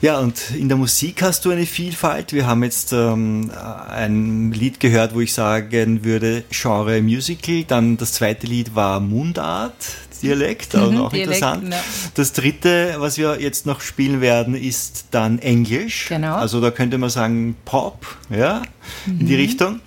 Ja, 0.00 0.20
und 0.20 0.52
in 0.52 0.68
der 0.68 0.78
Musik 0.78 1.22
hast 1.22 1.44
du 1.44 1.50
eine 1.50 1.66
Vielfalt. 1.66 2.32
Wir 2.32 2.46
haben 2.46 2.62
jetzt 2.62 2.92
ähm, 2.92 3.50
ein 3.88 4.52
Lied 4.52 4.78
gehört, 4.78 5.14
wo 5.14 5.20
ich 5.20 5.32
sagen 5.32 6.04
würde, 6.04 6.44
Genre 6.50 7.02
Musical. 7.02 7.64
Dann 7.64 7.96
das 7.96 8.12
zweite 8.12 8.46
Lied 8.46 8.76
war 8.76 9.00
Mundart, 9.00 9.74
Dialekt, 10.22 10.74
mhm, 10.74 10.98
auch 10.98 11.10
Dialekt, 11.10 11.14
interessant. 11.14 11.72
Ja. 11.72 11.80
Das 12.14 12.32
dritte, 12.32 12.94
was 12.98 13.18
wir 13.18 13.40
jetzt 13.40 13.66
noch 13.66 13.80
spielen 13.80 14.20
werden, 14.20 14.54
ist 14.54 15.06
dann 15.10 15.40
Englisch. 15.40 16.06
Genau. 16.08 16.36
Also 16.36 16.60
da 16.60 16.70
könnte 16.70 16.98
man 16.98 17.10
sagen 17.10 17.56
Pop, 17.64 18.06
ja, 18.30 18.62
mhm. 19.06 19.20
in 19.20 19.26
die 19.26 19.34
mhm. 19.34 19.40
Richtung. 19.40 19.80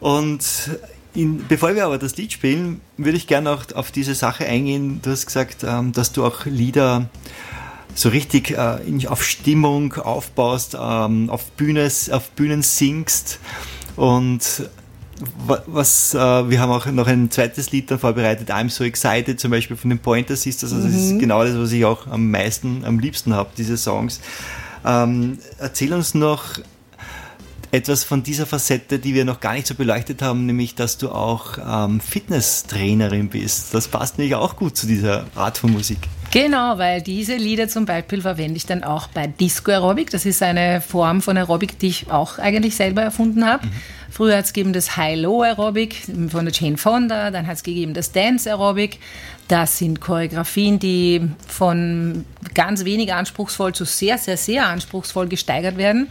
Und 0.00 0.44
in, 1.14 1.46
bevor 1.46 1.74
wir 1.76 1.84
aber 1.84 1.98
das 1.98 2.16
Lied 2.16 2.32
spielen, 2.32 2.80
würde 2.96 3.16
ich 3.16 3.28
gerne 3.28 3.50
auch 3.50 3.64
auf 3.74 3.92
diese 3.92 4.14
Sache 4.16 4.44
eingehen. 4.44 5.00
Du 5.02 5.10
hast 5.10 5.26
gesagt, 5.26 5.58
ähm, 5.62 5.92
dass 5.92 6.12
du 6.12 6.24
auch 6.24 6.46
Lieder 6.46 7.08
so 7.94 8.08
richtig 8.08 8.52
äh, 8.52 9.06
auf 9.06 9.24
Stimmung 9.24 9.94
aufbaust, 9.94 10.76
ähm, 10.80 11.30
auf, 11.30 11.50
Bühne, 11.52 11.90
auf 12.10 12.30
Bühnen 12.30 12.62
singst 12.62 13.38
und 13.96 14.42
was, 15.66 16.14
äh, 16.14 16.18
wir 16.18 16.60
haben 16.60 16.72
auch 16.72 16.86
noch 16.86 17.06
ein 17.06 17.30
zweites 17.30 17.70
Lied 17.70 17.90
dann 17.90 17.98
vorbereitet, 17.98 18.50
I'm 18.50 18.70
So 18.70 18.84
Excited, 18.84 19.38
zum 19.38 19.50
Beispiel 19.50 19.76
von 19.76 19.90
den 19.90 19.98
Pointer 19.98 20.36
Sisters. 20.36 20.72
Also 20.72 20.86
mhm. 20.88 20.92
das 20.92 21.00
ist 21.00 21.12
mhm. 21.12 21.18
genau 21.20 21.44
das, 21.44 21.56
was 21.56 21.72
ich 21.72 21.84
auch 21.84 22.06
am 22.08 22.30
meisten, 22.30 22.84
am 22.84 22.98
liebsten 22.98 23.34
habe, 23.34 23.50
diese 23.56 23.76
Songs. 23.76 24.20
Ähm, 24.84 25.38
erzähl 25.58 25.92
uns 25.92 26.14
noch 26.14 26.58
etwas 27.70 28.04
von 28.04 28.22
dieser 28.22 28.46
Facette, 28.46 28.98
die 28.98 29.14
wir 29.14 29.24
noch 29.24 29.40
gar 29.40 29.54
nicht 29.54 29.66
so 29.66 29.74
beleuchtet 29.74 30.20
haben, 30.22 30.44
nämlich, 30.44 30.74
dass 30.74 30.98
du 30.98 31.10
auch 31.10 31.58
ähm, 31.58 32.00
Fitnesstrainerin 32.00 33.28
bist. 33.28 33.72
Das 33.72 33.88
passt 33.88 34.18
nämlich 34.18 34.34
auch 34.34 34.56
gut 34.56 34.76
zu 34.76 34.86
dieser 34.86 35.26
Art 35.34 35.58
von 35.58 35.72
Musik. 35.72 35.98
Genau, 36.32 36.78
weil 36.78 37.02
diese 37.02 37.36
Lieder 37.36 37.68
zum 37.68 37.84
Beispiel 37.84 38.22
verwende 38.22 38.56
ich 38.56 38.64
dann 38.64 38.82
auch 38.82 39.06
bei 39.08 39.26
Disco 39.26 39.70
Aerobic. 39.70 40.08
Das 40.10 40.24
ist 40.24 40.42
eine 40.42 40.80
Form 40.80 41.20
von 41.20 41.36
Aerobic, 41.36 41.78
die 41.78 41.88
ich 41.88 42.10
auch 42.10 42.38
eigentlich 42.38 42.74
selber 42.74 43.02
erfunden 43.02 43.44
habe. 43.44 43.66
Mhm. 43.66 43.72
Früher 44.10 44.38
hat 44.38 44.46
es 44.46 44.54
gegeben 44.54 44.72
das 44.72 44.96
High-Low 44.96 45.42
Aerobic 45.42 46.06
von 46.28 46.46
der 46.46 46.54
Jane 46.54 46.78
Fonda, 46.78 47.30
dann 47.30 47.46
hat 47.46 47.56
es 47.56 47.62
gegeben 47.62 47.92
das 47.92 48.12
Dance 48.12 48.48
Aerobic. 48.48 48.98
Das 49.48 49.76
sind 49.76 50.00
Choreografien, 50.00 50.78
die 50.78 51.20
von 51.46 52.24
ganz 52.54 52.86
wenig 52.86 53.12
anspruchsvoll 53.12 53.74
zu 53.74 53.84
sehr, 53.84 54.16
sehr, 54.16 54.38
sehr 54.38 54.66
anspruchsvoll 54.66 55.28
gesteigert 55.28 55.76
werden. 55.76 56.10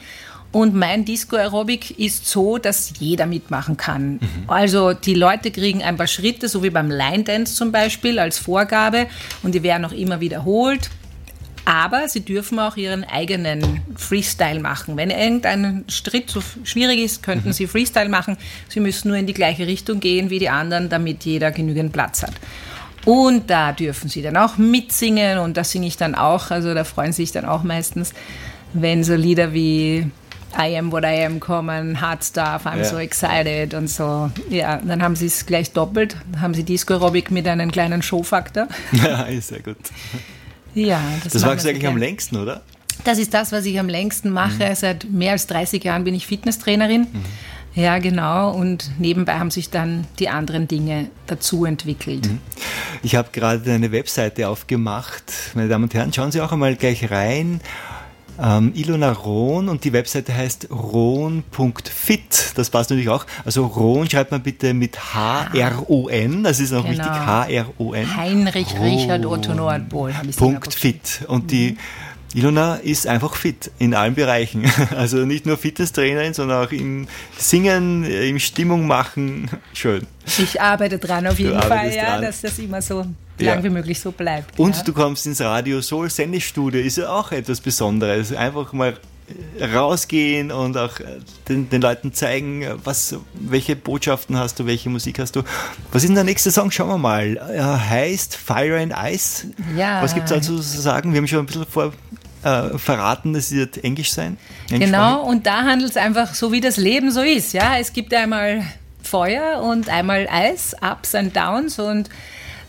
Und 0.51 0.75
mein 0.75 1.05
Disco 1.05 1.37
Aerobic 1.37 1.97
ist 1.97 2.27
so, 2.27 2.57
dass 2.57 2.93
jeder 2.99 3.25
mitmachen 3.25 3.77
kann. 3.77 4.13
Mhm. 4.13 4.19
Also 4.47 4.93
die 4.93 5.13
Leute 5.13 5.49
kriegen 5.49 5.81
ein 5.81 5.95
paar 5.95 6.07
Schritte, 6.07 6.49
so 6.49 6.61
wie 6.61 6.69
beim 6.69 6.91
Line 6.91 7.23
Dance 7.23 7.55
zum 7.55 7.71
Beispiel, 7.71 8.19
als 8.19 8.37
Vorgabe 8.37 9.07
und 9.43 9.55
die 9.55 9.63
werden 9.63 9.85
auch 9.85 9.93
immer 9.93 10.19
wiederholt. 10.19 10.89
Aber 11.63 12.09
sie 12.09 12.21
dürfen 12.21 12.59
auch 12.59 12.75
ihren 12.75 13.03
eigenen 13.03 13.81
Freestyle 13.95 14.59
machen. 14.59 14.97
Wenn 14.97 15.09
irgendein 15.09 15.85
Schritt 15.87 16.29
zu 16.29 16.41
schwierig 16.63 16.99
ist, 16.99 17.23
könnten 17.23 17.49
mhm. 17.49 17.53
sie 17.53 17.67
Freestyle 17.67 18.09
machen. 18.09 18.35
Sie 18.67 18.79
müssen 18.79 19.09
nur 19.09 19.17
in 19.17 19.27
die 19.27 19.33
gleiche 19.33 19.67
Richtung 19.67 19.99
gehen 19.99 20.29
wie 20.31 20.39
die 20.39 20.49
anderen, 20.49 20.89
damit 20.89 21.23
jeder 21.23 21.51
genügend 21.51 21.93
Platz 21.93 22.23
hat. 22.23 22.33
Und 23.05 23.49
da 23.49 23.71
dürfen 23.71 24.09
sie 24.09 24.21
dann 24.21 24.37
auch 24.37 24.57
mitsingen 24.57 25.39
und 25.39 25.55
das 25.55 25.71
singe 25.71 25.87
ich 25.87 25.97
dann 25.97 26.15
auch. 26.15 26.51
Also 26.51 26.73
da 26.73 26.83
freuen 26.83 27.13
sie 27.13 27.23
sich 27.23 27.31
dann 27.31 27.45
auch 27.45 27.63
meistens, 27.63 28.13
wenn 28.73 29.03
so 29.03 29.15
Lieder 29.15 29.53
wie 29.53 30.07
I 30.57 30.77
am 30.77 30.91
what 30.91 31.03
I 31.03 31.25
am 31.25 31.39
kommen, 31.39 32.01
Hard 32.01 32.23
Stuff, 32.23 32.65
I'm 32.65 32.79
ja. 32.79 32.85
so 32.85 32.97
excited 32.97 33.73
und 33.73 33.89
so. 33.89 34.31
Ja, 34.49 34.77
dann 34.77 35.01
haben 35.01 35.15
sie 35.15 35.27
es 35.27 35.45
gleich 35.45 35.71
doppelt, 35.71 36.15
haben 36.39 36.53
sie 36.53 36.63
Disco 36.63 36.93
Aerobic 36.93 37.31
mit 37.31 37.47
einem 37.47 37.71
kleinen 37.71 38.01
Showfaktor. 38.01 38.67
Ja, 38.91 39.23
ist 39.23 39.49
sehr 39.49 39.61
gut. 39.61 39.77
Ja, 40.73 41.01
das, 41.23 41.33
das 41.33 41.45
magst 41.45 41.65
du 41.65 41.69
eigentlich 41.69 41.87
am 41.87 41.97
längsten, 41.97 42.37
oder? 42.37 42.61
Das 43.03 43.17
ist 43.17 43.33
das, 43.33 43.51
was 43.51 43.65
ich 43.65 43.79
am 43.79 43.89
längsten 43.89 44.29
mache. 44.29 44.69
Mhm. 44.69 44.75
Seit 44.75 45.09
mehr 45.09 45.31
als 45.31 45.47
30 45.47 45.83
Jahren 45.83 46.03
bin 46.03 46.13
ich 46.13 46.27
Fitnesstrainerin. 46.27 47.01
Mhm. 47.01 47.25
Ja, 47.73 47.99
genau. 47.99 48.51
Und 48.51 48.91
nebenbei 48.99 49.39
haben 49.39 49.49
sich 49.49 49.69
dann 49.69 50.05
die 50.19 50.29
anderen 50.29 50.67
Dinge 50.67 51.09
dazu 51.27 51.65
entwickelt. 51.65 52.27
Mhm. 52.27 52.39
Ich 53.01 53.15
habe 53.15 53.29
gerade 53.31 53.71
eine 53.71 53.91
Webseite 53.91 54.49
aufgemacht. 54.49 55.23
Meine 55.55 55.69
Damen 55.69 55.85
und 55.85 55.93
Herren, 55.93 56.13
schauen 56.13 56.31
Sie 56.31 56.41
auch 56.41 56.51
einmal 56.51 56.75
gleich 56.75 57.09
rein 57.09 57.61
ähm, 58.41 58.71
Ilona 58.75 59.11
Rohn 59.11 59.69
und 59.69 59.83
die 59.83 59.93
Webseite 59.93 60.35
heißt 60.35 60.69
rohn.fit. 60.71 62.53
Das 62.55 62.69
passt 62.69 62.89
natürlich 62.89 63.09
auch. 63.09 63.25
Also 63.45 63.65
Rohn 63.65 64.09
schreibt 64.09 64.31
man 64.31 64.41
bitte 64.41 64.73
mit 64.73 65.13
H-R-O-N. 65.13 66.43
Das 66.43 66.59
ist 66.59 66.73
auch 66.73 66.83
genau. 66.83 66.89
wichtig. 66.89 67.05
H-R-O-N. 67.05 68.17
Heinrich 68.17 68.73
Rohn. 68.73 68.81
Richard 68.81 69.25
Otto 69.25 69.53
Nordpol. 69.53 70.13
Punkt 70.37 70.73
fit. 70.73 71.21
Und 71.27 71.51
die 71.51 71.77
Ilona 72.33 72.75
ist 72.75 73.07
einfach 73.07 73.35
fit 73.35 73.71
in 73.77 73.93
allen 73.93 74.15
Bereichen. 74.15 74.65
Also 74.95 75.25
nicht 75.25 75.45
nur 75.45 75.57
Fitnesstrainerin, 75.57 76.33
sondern 76.33 76.65
auch 76.65 76.71
im 76.71 77.07
Singen, 77.37 78.03
im 78.03 78.39
Stimmung 78.39 78.87
machen. 78.87 79.49
Schön. 79.73 80.05
Ich 80.25 80.61
arbeite 80.61 80.97
dran 80.97 81.27
auf 81.27 81.39
jeden 81.39 81.61
Fall, 81.61 81.93
ja, 81.93 82.11
dran. 82.11 82.21
dass 82.23 82.41
das 82.41 82.59
immer 82.59 82.81
so 82.81 83.05
lang 83.41 83.57
ja. 83.57 83.63
wie 83.63 83.69
möglich 83.69 83.99
so 83.99 84.11
bleibt. 84.11 84.59
Und 84.59 84.75
ja. 84.75 84.83
du 84.83 84.93
kommst 84.93 85.25
ins 85.25 85.41
Radio 85.41 85.81
Soul 85.81 86.09
Sendestudio, 86.09 86.81
ist 86.81 86.97
ja 86.97 87.09
auch 87.09 87.31
etwas 87.31 87.61
Besonderes. 87.61 88.33
Einfach 88.33 88.73
mal 88.73 88.97
rausgehen 89.61 90.51
und 90.51 90.77
auch 90.77 90.99
äh, 90.99 91.19
den, 91.47 91.69
den, 91.69 91.81
Leuten 91.81 92.13
zeigen, 92.13 92.65
was, 92.83 93.15
welche 93.33 93.75
Botschaften 93.75 94.37
hast 94.37 94.59
du, 94.59 94.65
welche 94.65 94.89
Musik 94.89 95.19
hast 95.19 95.35
du. 95.35 95.43
Was 95.91 96.03
ist 96.03 96.09
denn 96.09 96.15
der 96.15 96.23
nächste 96.23 96.51
Song? 96.51 96.71
Schauen 96.71 96.89
wir 96.89 96.97
mal. 96.97 97.37
Er 97.37 97.89
heißt 97.89 98.35
Fire 98.35 98.79
and 98.79 98.93
Ice. 99.05 99.47
Ja. 99.77 100.01
Was 100.01 100.13
gibt 100.13 100.25
es 100.25 100.31
dazu 100.31 100.59
zu 100.59 100.81
sagen? 100.81 101.13
Wir 101.13 101.19
haben 101.19 101.27
schon 101.27 101.39
ein 101.39 101.45
bisschen 101.45 101.65
vor, 101.65 101.93
äh, 102.43 102.77
verraten, 102.77 103.33
das 103.33 103.51
wird 103.51 103.83
Englisch 103.83 104.11
sein. 104.11 104.37
Genau, 104.69 105.23
und 105.23 105.45
da 105.45 105.63
handelt 105.63 105.91
es 105.91 105.97
einfach 105.97 106.33
so, 106.33 106.51
wie 106.51 106.61
das 106.61 106.77
Leben 106.77 107.11
so 107.11 107.21
ist. 107.21 107.53
Ja, 107.53 107.77
es 107.77 107.93
gibt 107.93 108.13
einmal 108.13 108.65
Feuer 109.03 109.61
und 109.61 109.89
einmal 109.89 110.27
Eis, 110.29 110.75
Ups 110.81 111.15
and 111.15 111.35
Downs 111.35 111.79
und 111.79 112.09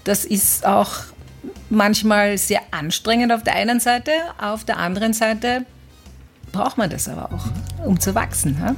das 0.05 0.25
ist 0.25 0.67
auch 0.67 0.91
manchmal 1.71 2.39
sehr 2.39 2.61
anstrengend 2.71 3.33
auf 3.33 3.43
der 3.43 3.55
einen 3.55 3.81
Seite, 3.81 4.13
auf 4.39 4.65
der 4.65 4.79
anderen 4.79 5.13
Seite 5.13 5.65
braucht 6.53 6.79
man 6.79 6.91
das 6.91 7.09
aber 7.09 7.33
auch, 7.33 7.47
um 7.87 7.99
zu 7.99 8.15
wachsen. 8.15 8.57
Ja? 8.61 8.75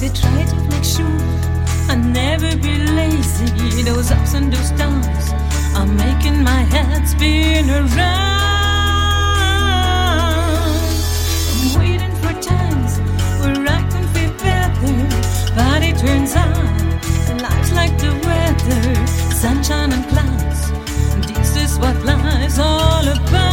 They 0.00 0.10
try 0.10 0.44
to 0.44 0.56
make 0.68 0.84
sure 0.84 1.53
I'll 1.88 1.98
never 1.98 2.56
be 2.56 2.74
lazy. 3.00 3.82
Those 3.82 4.10
ups 4.10 4.34
and 4.34 4.52
those 4.52 4.70
downs 4.72 5.32
are 5.76 5.86
making 5.86 6.42
my 6.42 6.62
head 6.74 7.06
spin 7.06 7.70
around. 7.70 7.94
I'm 11.50 11.78
waiting 11.78 12.14
for 12.22 12.32
times 12.40 12.98
where 13.40 13.60
I 13.76 13.80
can 13.90 14.04
feel 14.14 14.32
better, 14.42 14.96
but 15.56 15.82
it 15.82 15.96
turns 15.98 16.34
out 16.34 16.74
life's 17.42 17.72
like 17.72 17.96
the 17.98 18.12
weather, 18.26 19.06
sunshine 19.34 19.92
and 19.92 20.06
clouds. 20.08 20.60
This 21.28 21.56
is 21.56 21.78
what 21.78 21.96
life's 22.04 22.58
all 22.58 23.06
about. 23.06 23.44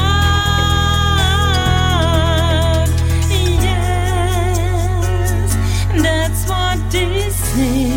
That's 6.04 6.41
what 6.50 6.80
this 6.91 7.58
is. 7.58 7.90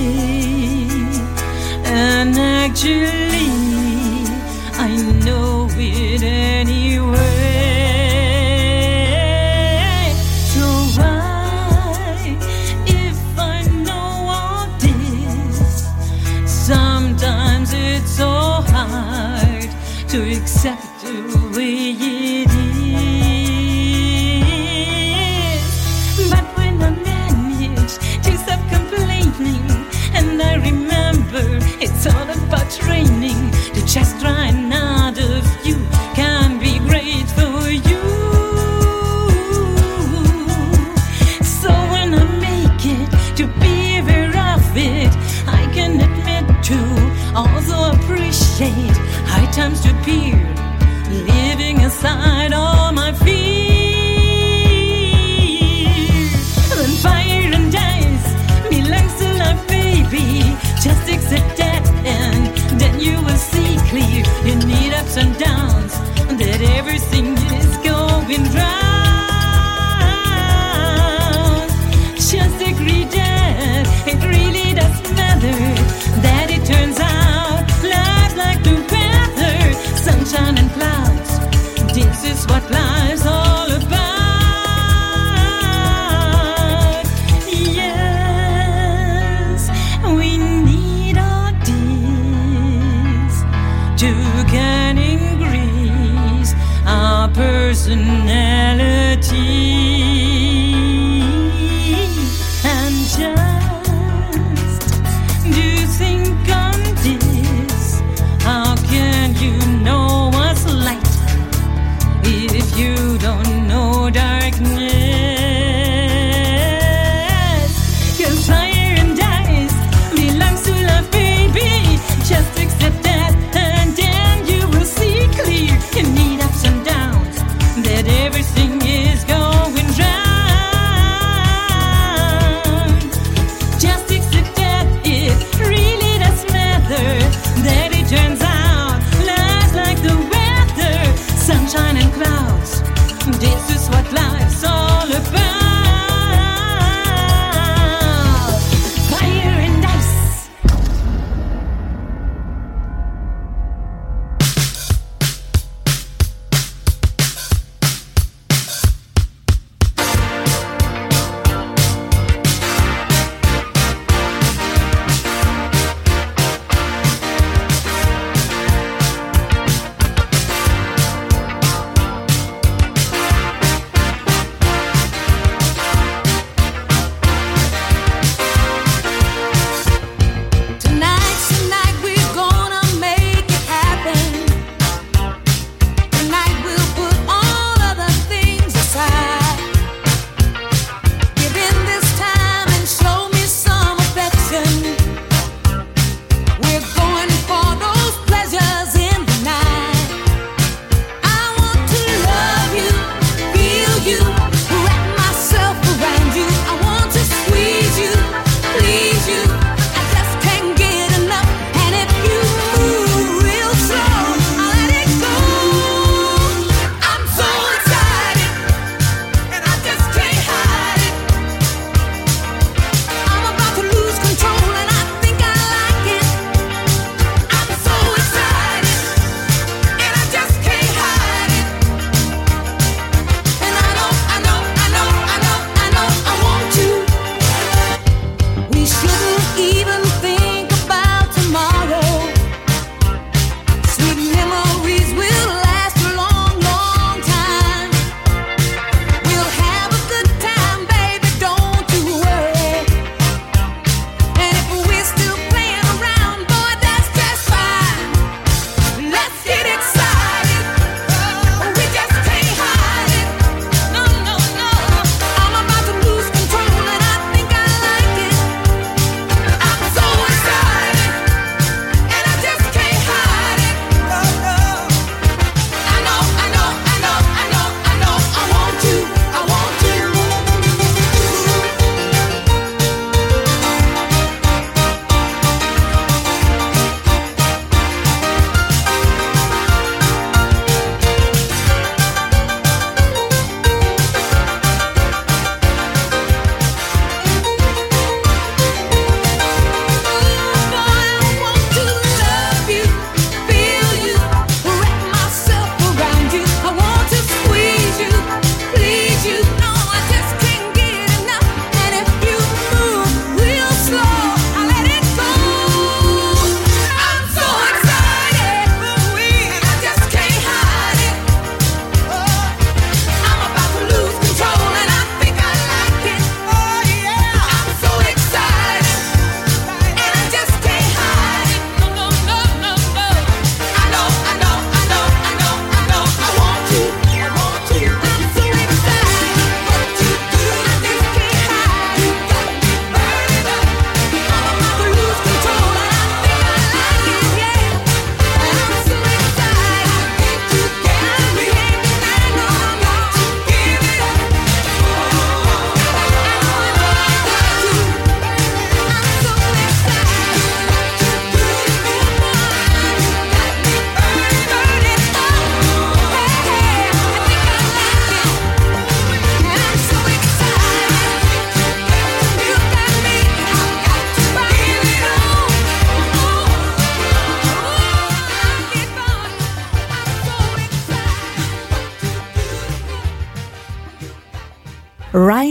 Chia 2.75 3.14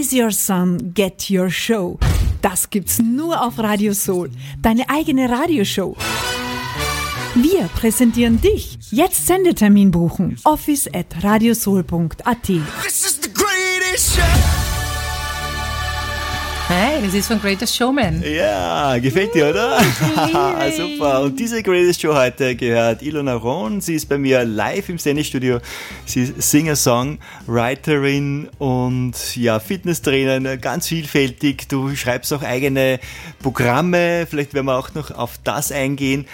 Rise 0.03 0.21
Your 0.21 0.31
Sun, 0.31 0.91
Get 0.93 1.29
Your 1.29 1.49
Show. 1.49 1.97
Das 2.41 2.69
gibt's 2.69 2.99
nur 2.99 3.41
auf 3.41 3.57
Radio 3.57 3.93
Soul, 3.93 4.31
deine 4.61 4.89
eigene 4.89 5.29
Radioshow. 5.29 5.95
Wir 7.35 7.69
präsentieren 7.73 8.41
dich. 8.41 8.77
Jetzt 8.91 9.25
Sendetermin 9.25 9.91
buchen. 9.91 10.35
Office 10.43 10.89
at 10.93 11.23
radiosoul.at. 11.23 12.43
This 12.43 13.05
is 13.05 13.19
the 13.21 13.29
greatest 13.33 14.17
show. 14.17 14.62
Hey, 16.67 17.01
das 17.03 17.13
ist 17.13 17.27
von 17.27 17.41
Greatest 17.41 17.75
Showman. 17.75 18.23
Ja, 18.23 18.97
gefällt 18.97 19.35
dir, 19.35 19.49
oder? 19.49 19.81
Super. 20.77 21.21
Und 21.21 21.37
diese 21.37 21.61
Greatest 21.61 22.01
Show 22.01 22.15
heute 22.15 22.55
gehört 22.55 23.01
Ilona 23.01 23.33
Rohn. 23.33 23.81
Sie 23.81 23.95
ist 23.95 24.07
bei 24.07 24.17
mir 24.17 24.45
live 24.45 24.87
im 24.87 24.97
Sendestudio. 24.97 25.59
Sie 26.05 26.23
ist 26.23 26.41
Singer-Songwriterin 26.51 28.49
und 28.59 29.35
ja, 29.35 29.59
Fitnesstrainerin, 29.59 30.61
ganz 30.61 30.87
vielfältig. 30.87 31.67
Du 31.67 31.93
schreibst 31.95 32.31
auch 32.31 32.43
eigene 32.43 33.01
Programme. 33.41 34.25
Vielleicht 34.29 34.53
werden 34.53 34.67
wir 34.67 34.77
auch 34.77 34.93
noch 34.93 35.11
auf 35.11 35.39
das 35.43 35.71
eingehen. 35.71 36.25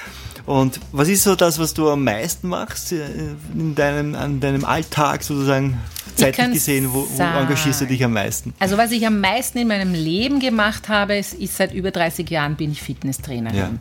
Und 0.45 0.79
was 0.91 1.07
ist 1.09 1.23
so 1.23 1.35
das, 1.35 1.59
was 1.59 1.73
du 1.73 1.89
am 1.89 2.03
meisten 2.03 2.47
machst 2.47 2.91
äh, 2.91 3.05
in 3.53 3.75
deinem, 3.75 4.15
an 4.15 4.39
deinem 4.39 4.65
Alltag 4.65 5.23
sozusagen 5.23 5.79
zeitlich 6.19 6.51
gesehen? 6.53 6.89
Wo, 6.91 7.07
wo 7.07 7.39
engagierst 7.39 7.81
du 7.81 7.85
dich 7.85 8.03
am 8.03 8.13
meisten? 8.13 8.53
Also 8.59 8.77
was 8.77 8.91
ich 8.91 9.05
am 9.05 9.19
meisten 9.19 9.57
in 9.57 9.67
meinem 9.67 9.93
Leben 9.93 10.39
gemacht 10.39 10.89
habe, 10.89 11.17
ist, 11.17 11.33
ist 11.33 11.57
seit 11.57 11.73
über 11.73 11.91
30 11.91 12.29
Jahren 12.29 12.55
bin 12.55 12.71
ich 12.71 12.81
Fitnesstrainerin. 12.81 13.57
Ja. 13.57 13.71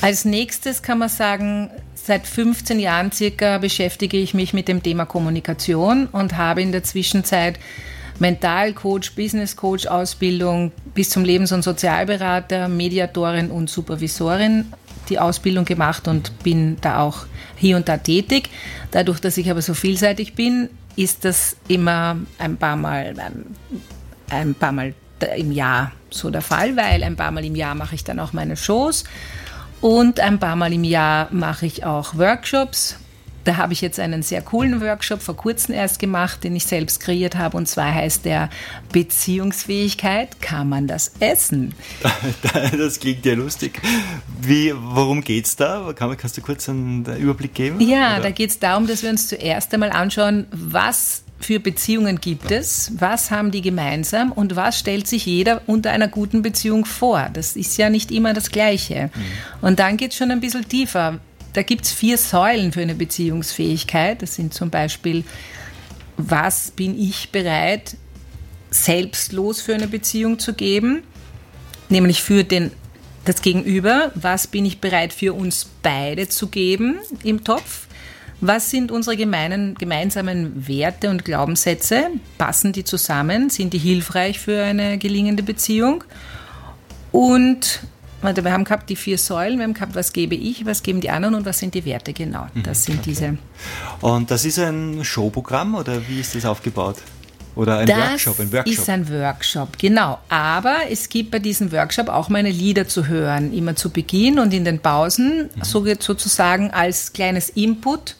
Als 0.00 0.24
nächstes 0.24 0.82
kann 0.82 0.98
man 0.98 1.08
sagen, 1.08 1.70
seit 1.94 2.26
15 2.26 2.78
Jahren 2.78 3.12
circa 3.12 3.58
beschäftige 3.58 4.16
ich 4.16 4.34
mich 4.34 4.54
mit 4.54 4.68
dem 4.68 4.82
Thema 4.82 5.04
Kommunikation 5.04 6.06
und 6.06 6.36
habe 6.36 6.62
in 6.62 6.72
der 6.72 6.84
Zwischenzeit 6.84 7.58
Mentalcoach, 8.18 9.14
Business 9.14 9.56
Coach 9.56 9.86
Ausbildung 9.86 10.72
bis 10.94 11.10
zum 11.10 11.24
Lebens- 11.24 11.52
und 11.52 11.62
Sozialberater, 11.62 12.68
Mediatorin 12.68 13.50
und 13.50 13.70
Supervisorin 13.70 14.72
die 15.08 15.18
Ausbildung 15.18 15.64
gemacht 15.64 16.08
und 16.08 16.42
bin 16.42 16.76
da 16.80 17.00
auch 17.00 17.26
hier 17.56 17.76
und 17.76 17.88
da 17.88 17.96
tätig. 17.96 18.50
Dadurch, 18.90 19.20
dass 19.20 19.36
ich 19.36 19.50
aber 19.50 19.62
so 19.62 19.74
vielseitig 19.74 20.34
bin, 20.34 20.68
ist 20.98 21.24
das 21.24 21.56
immer 21.68 22.16
ein 22.38 22.56
paar 22.56 22.76
Mal, 22.76 23.14
ähm, 23.18 23.54
ein 24.30 24.54
paar 24.54 24.72
Mal 24.72 24.94
im 25.36 25.52
Jahr 25.52 25.92
so 26.10 26.28
der 26.28 26.42
Fall, 26.42 26.76
weil 26.76 27.04
ein 27.04 27.14
paar 27.14 27.30
Mal 27.30 27.44
im 27.44 27.54
Jahr 27.54 27.76
mache 27.76 27.94
ich 27.94 28.02
dann 28.02 28.18
auch 28.18 28.32
meine 28.32 28.56
Shows 28.56 29.04
und 29.80 30.18
ein 30.18 30.40
paar 30.40 30.56
Mal 30.56 30.72
im 30.72 30.82
Jahr 30.82 31.28
mache 31.30 31.66
ich 31.66 31.84
auch 31.84 32.16
Workshops. 32.16 32.96
Da 33.48 33.56
habe 33.56 33.72
ich 33.72 33.80
jetzt 33.80 33.98
einen 33.98 34.22
sehr 34.22 34.42
coolen 34.42 34.82
Workshop 34.82 35.22
vor 35.22 35.34
kurzem 35.34 35.74
erst 35.74 35.98
gemacht, 35.98 36.44
den 36.44 36.54
ich 36.54 36.66
selbst 36.66 37.00
kreiert 37.00 37.34
habe. 37.34 37.56
Und 37.56 37.66
zwar 37.66 37.94
heißt 37.94 38.26
der 38.26 38.50
Beziehungsfähigkeit, 38.92 40.42
kann 40.42 40.68
man 40.68 40.86
das 40.86 41.12
essen? 41.18 41.74
Das 42.76 43.00
klingt 43.00 43.24
ja 43.24 43.32
lustig. 43.32 43.80
Wie, 44.42 44.74
worum 44.76 45.22
geht's 45.22 45.56
da? 45.56 45.94
Kann, 45.94 46.14
kannst 46.18 46.36
du 46.36 46.42
kurz 46.42 46.68
einen 46.68 47.06
Überblick 47.06 47.54
geben? 47.54 47.80
Ja, 47.80 48.16
Oder? 48.16 48.24
da 48.24 48.30
geht 48.32 48.50
es 48.50 48.58
darum, 48.58 48.86
dass 48.86 49.02
wir 49.02 49.08
uns 49.08 49.28
zuerst 49.28 49.72
einmal 49.72 49.92
anschauen, 49.92 50.46
was 50.50 51.22
für 51.40 51.58
Beziehungen 51.58 52.20
gibt 52.20 52.50
es, 52.50 52.92
was 52.98 53.30
haben 53.30 53.50
die 53.50 53.62
gemeinsam 53.62 54.30
und 54.30 54.56
was 54.56 54.78
stellt 54.78 55.06
sich 55.06 55.24
jeder 55.24 55.62
unter 55.66 55.90
einer 55.90 56.08
guten 56.08 56.42
Beziehung 56.42 56.84
vor. 56.84 57.30
Das 57.32 57.56
ist 57.56 57.78
ja 57.78 57.88
nicht 57.88 58.10
immer 58.10 58.34
das 58.34 58.50
Gleiche. 58.50 59.10
Und 59.62 59.78
dann 59.78 59.96
geht 59.96 60.10
es 60.10 60.18
schon 60.18 60.30
ein 60.30 60.40
bisschen 60.40 60.68
tiefer. 60.68 61.20
Da 61.58 61.64
gibt 61.64 61.86
es 61.86 61.92
vier 61.92 62.18
Säulen 62.18 62.70
für 62.70 62.82
eine 62.82 62.94
Beziehungsfähigkeit. 62.94 64.22
Das 64.22 64.36
sind 64.36 64.54
zum 64.54 64.70
Beispiel, 64.70 65.24
was 66.16 66.70
bin 66.70 66.96
ich 66.96 67.30
bereit, 67.30 67.96
selbstlos 68.70 69.60
für 69.60 69.74
eine 69.74 69.88
Beziehung 69.88 70.38
zu 70.38 70.54
geben, 70.54 71.02
nämlich 71.88 72.22
für 72.22 72.44
den, 72.44 72.70
das 73.24 73.42
Gegenüber, 73.42 74.12
was 74.14 74.46
bin 74.46 74.66
ich 74.66 74.80
bereit 74.80 75.12
für 75.12 75.32
uns 75.32 75.68
beide 75.82 76.28
zu 76.28 76.46
geben 76.46 77.00
im 77.24 77.42
Topf, 77.42 77.88
was 78.40 78.70
sind 78.70 78.92
unsere 78.92 79.16
gemeinen, 79.16 79.74
gemeinsamen 79.74 80.68
Werte 80.68 81.10
und 81.10 81.24
Glaubenssätze, 81.24 82.06
passen 82.38 82.72
die 82.72 82.84
zusammen, 82.84 83.50
sind 83.50 83.72
die 83.72 83.78
hilfreich 83.78 84.38
für 84.38 84.62
eine 84.62 84.96
gelingende 84.96 85.42
Beziehung? 85.42 86.04
Und 87.10 87.80
wir 88.22 88.52
haben 88.52 88.64
gehabt 88.64 88.90
die 88.90 88.96
vier 88.96 89.18
Säulen, 89.18 89.58
wir 89.58 89.64
haben 89.64 89.74
gehabt, 89.74 89.94
was 89.94 90.12
gebe 90.12 90.34
ich, 90.34 90.66
was 90.66 90.82
geben 90.82 91.00
die 91.00 91.10
anderen 91.10 91.34
und 91.34 91.44
was 91.46 91.58
sind 91.58 91.74
die 91.74 91.84
Werte, 91.84 92.12
genau, 92.12 92.46
das 92.64 92.84
sind 92.84 93.06
diese. 93.06 93.38
Und 94.00 94.30
das 94.30 94.44
ist 94.44 94.58
ein 94.58 95.04
Showprogramm 95.04 95.74
oder 95.74 96.06
wie 96.08 96.20
ist 96.20 96.34
das 96.34 96.44
aufgebaut? 96.44 96.96
Oder 97.54 97.78
ein 97.78 97.86
Das 97.86 98.10
Workshop? 98.12 98.38
Ein 98.40 98.52
Workshop. 98.52 98.72
ist 98.78 98.88
ein 98.88 99.10
Workshop, 99.10 99.78
genau. 99.78 100.18
Aber 100.28 100.76
es 100.90 101.08
gibt 101.08 101.32
bei 101.32 101.40
diesem 101.40 101.72
Workshop 101.72 102.08
auch 102.08 102.28
meine 102.28 102.50
Lieder 102.50 102.86
zu 102.86 103.08
hören, 103.08 103.52
immer 103.52 103.74
zu 103.74 103.90
Beginn 103.90 104.38
und 104.38 104.54
in 104.54 104.64
den 104.64 104.78
Pausen, 104.78 105.50
so 105.62 105.82
geht 105.82 106.02
sozusagen 106.02 106.70
als 106.70 107.12
kleines 107.12 107.48
Input, 107.50 108.14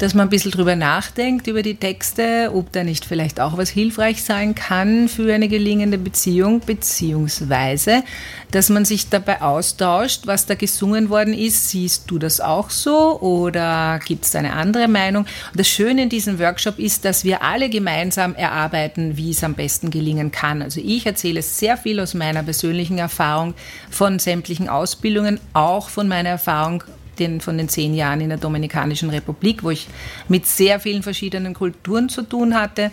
dass 0.00 0.14
man 0.14 0.28
ein 0.28 0.30
bisschen 0.30 0.50
drüber 0.50 0.76
nachdenkt, 0.76 1.46
über 1.46 1.62
die 1.62 1.74
Texte, 1.74 2.50
ob 2.54 2.72
da 2.72 2.84
nicht 2.84 3.04
vielleicht 3.04 3.38
auch 3.38 3.58
was 3.58 3.68
hilfreich 3.68 4.22
sein 4.24 4.54
kann 4.54 5.08
für 5.08 5.32
eine 5.32 5.46
gelingende 5.46 5.98
Beziehung, 5.98 6.60
beziehungsweise, 6.60 8.02
dass 8.50 8.70
man 8.70 8.86
sich 8.86 9.10
dabei 9.10 9.42
austauscht, 9.42 10.22
was 10.24 10.46
da 10.46 10.54
gesungen 10.54 11.10
worden 11.10 11.34
ist. 11.34 11.68
Siehst 11.68 12.10
du 12.10 12.18
das 12.18 12.40
auch 12.40 12.70
so 12.70 13.20
oder 13.20 14.00
gibt 14.02 14.24
es 14.24 14.34
eine 14.34 14.54
andere 14.54 14.88
Meinung? 14.88 15.26
Und 15.50 15.60
das 15.60 15.68
Schöne 15.68 16.04
in 16.04 16.08
diesem 16.08 16.38
Workshop 16.38 16.78
ist, 16.78 17.04
dass 17.04 17.22
wir 17.22 17.42
alle 17.42 17.68
gemeinsam 17.68 18.34
erarbeiten, 18.34 19.18
wie 19.18 19.32
es 19.32 19.44
am 19.44 19.52
besten 19.52 19.90
gelingen 19.90 20.32
kann. 20.32 20.62
Also 20.62 20.80
ich 20.82 21.04
erzähle 21.04 21.42
sehr 21.42 21.76
viel 21.76 22.00
aus 22.00 22.14
meiner 22.14 22.42
persönlichen 22.42 22.96
Erfahrung 22.96 23.52
von 23.90 24.18
sämtlichen 24.18 24.70
Ausbildungen, 24.70 25.38
auch 25.52 25.90
von 25.90 26.08
meiner 26.08 26.30
Erfahrung 26.30 26.84
den, 27.20 27.40
von 27.40 27.56
den 27.58 27.68
zehn 27.68 27.94
Jahren 27.94 28.20
in 28.20 28.30
der 28.30 28.38
Dominikanischen 28.38 29.10
Republik, 29.10 29.62
wo 29.62 29.70
ich 29.70 29.86
mit 30.28 30.46
sehr 30.46 30.80
vielen 30.80 31.02
verschiedenen 31.02 31.54
Kulturen 31.54 32.08
zu 32.08 32.22
tun 32.22 32.54
hatte. 32.54 32.90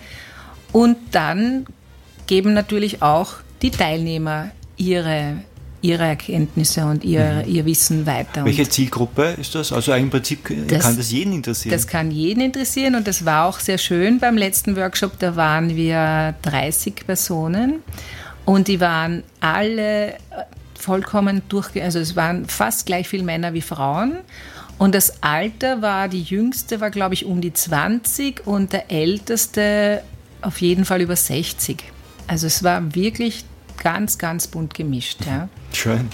Und 0.71 0.97
dann 1.11 1.65
geben 2.27 2.53
natürlich 2.53 3.01
auch 3.01 3.35
die 3.61 3.71
Teilnehmer 3.71 4.51
ihre, 4.75 5.37
ihre 5.81 6.03
Erkenntnisse 6.03 6.85
und 6.85 7.03
ihr, 7.03 7.45
ihr 7.47 7.65
Wissen 7.65 8.05
weiter. 8.05 8.43
Welche 8.45 8.67
Zielgruppe 8.69 9.35
ist 9.39 9.55
das? 9.55 9.71
Also 9.71 9.93
im 9.93 10.09
Prinzip 10.09 10.39
Das- 10.67 10.83
kann 10.83 10.97
das 10.97 11.11
jeden 11.11 11.33
interessieren. 11.33 11.71
das 11.73 11.87
kann 11.87 12.11
jeden 12.11 12.41
interessieren 12.41 12.95
und 12.95 13.07
das 13.07 13.25
war 13.25 13.45
auch 13.45 13.59
sehr 13.59 13.77
schön 13.77 14.19
beim 14.19 14.37
letzten 14.37 14.75
Workshop. 14.75 15.17
Da 15.19 15.35
waren 15.35 15.75
wir 15.75 16.35
30 16.43 16.95
Personen 17.07 17.75
und 18.45 18.67
die 18.67 18.79
waren 18.79 19.23
alle 19.39 20.15
vollkommen 20.77 21.41
durchge... 21.49 21.83
Also 21.83 21.99
es 21.99 22.15
waren 22.15 22.45
fast 22.45 22.85
gleich 22.85 23.07
viele 23.07 23.23
Männer 23.23 23.53
wie 23.53 23.61
Frauen. 23.61 24.17
Und 24.77 24.93
das 24.93 25.23
Alter 25.23 25.81
war, 25.81 26.07
die 26.07 26.21
jüngste 26.21 26.79
war, 26.81 26.91
glaube 26.91 27.15
ich, 27.15 27.25
um 27.25 27.41
die 27.41 27.53
20 27.53 28.45
und 28.45 28.73
der 28.73 28.91
älteste 28.91 30.03
auf 30.41 30.61
jeden 30.61 30.85
Fall 30.85 31.01
über 31.01 31.15
60. 31.15 31.83
Also 32.27 32.47
es 32.47 32.63
war 32.63 32.93
wirklich 32.93 33.43
ganz, 33.81 34.17
ganz 34.17 34.47
bunt 34.47 34.73
gemischt. 34.73 35.25
Ja. 35.25 35.49
Schön. 35.73 36.09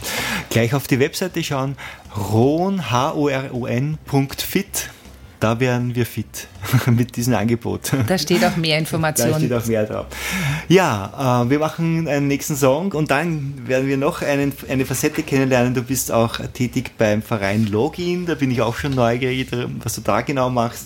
Gleich 0.49 0.73
auf 0.73 0.87
die 0.87 0.99
Webseite 0.99 1.43
schauen. 1.43 1.75
ron, 2.15 2.89
H-O-R-O-N, 2.89 3.97
Punkt 4.05 4.41
fit. 4.41 4.89
Da 5.43 5.59
wären 5.59 5.93
wir 5.93 6.05
fit 6.05 6.47
mit 6.85 7.17
diesem 7.17 7.33
Angebot. 7.33 7.91
Da 8.07 8.17
steht 8.17 8.45
auch 8.45 8.55
mehr 8.55 8.75
Da 8.75 8.79
Information. 8.79 9.33
steht 9.35 9.51
auch 9.51 9.65
mehr 9.65 9.85
drauf. 9.85 10.05
Ja, 10.69 11.43
äh, 11.43 11.49
wir 11.49 11.59
machen 11.59 12.07
einen 12.07 12.29
nächsten 12.29 12.55
Song 12.55 12.93
und 12.93 13.11
dann 13.11 13.67
werden 13.67 13.89
wir 13.89 13.97
noch 13.97 14.21
einen, 14.21 14.53
eine 14.69 14.85
Facette 14.85 15.21
kennenlernen. 15.21 15.73
Du 15.73 15.81
bist 15.81 16.13
auch 16.13 16.37
tätig 16.53 16.91
beim 16.97 17.21
Verein 17.21 17.67
Login. 17.67 18.25
Da 18.25 18.35
bin 18.35 18.51
ich 18.51 18.61
auch 18.61 18.77
schon 18.77 18.95
neugierig, 18.95 19.49
was 19.83 19.95
du 19.95 20.01
da 20.01 20.21
genau 20.21 20.49
machst. 20.49 20.85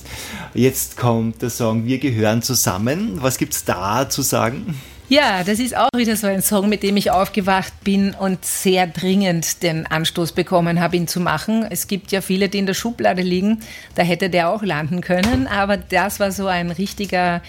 Jetzt 0.56 0.98
kommt 0.98 1.44
der 1.44 1.52
Song 1.52 1.86
Wir 1.86 2.00
gehören 2.00 2.42
zusammen. 2.42 3.20
Was 3.22 3.38
gibt's 3.38 3.64
da 3.64 4.10
zu 4.10 4.24
sagen? 4.24 4.74
Ja, 5.10 5.46
das 5.46 5.60
ist 5.60 5.76
auch 5.76 5.88
wieder 5.96 6.18
so 6.18 6.28
ein 6.28 6.42
Song, 6.42 6.68
mit 6.68 6.84
dem 6.84 6.98
ich 6.98 7.12
aufgewacht 7.12 7.72
bin 7.86 8.14
und 8.14 8.44
sehr 8.44 8.88
dringend 8.88 9.64
den 9.64 9.88
Anstoß 9.88 10.34
bekommen 10.34 10.82
habe, 10.82 10.98
ihn 10.98 11.08
zu 11.08 11.22
machen. 11.22 11.66
Es 11.70 11.88
gibt 11.88 12.12
ja 12.12 12.20
viele, 12.20 12.50
die 12.50 12.58
in 12.58 12.66
der 12.66 12.74
Schublade 12.74 13.22
liegen. 13.22 13.60
Da 13.96 14.04
hätte 14.04 14.30
der 14.30 14.50
auch 14.50 14.64
landen 14.64 15.00
können, 15.00 15.48
aber 15.48 15.78
das 15.78 16.20
war 16.20 16.34
so 16.34 16.48
ein 16.48 16.72
richtiger 16.72 17.42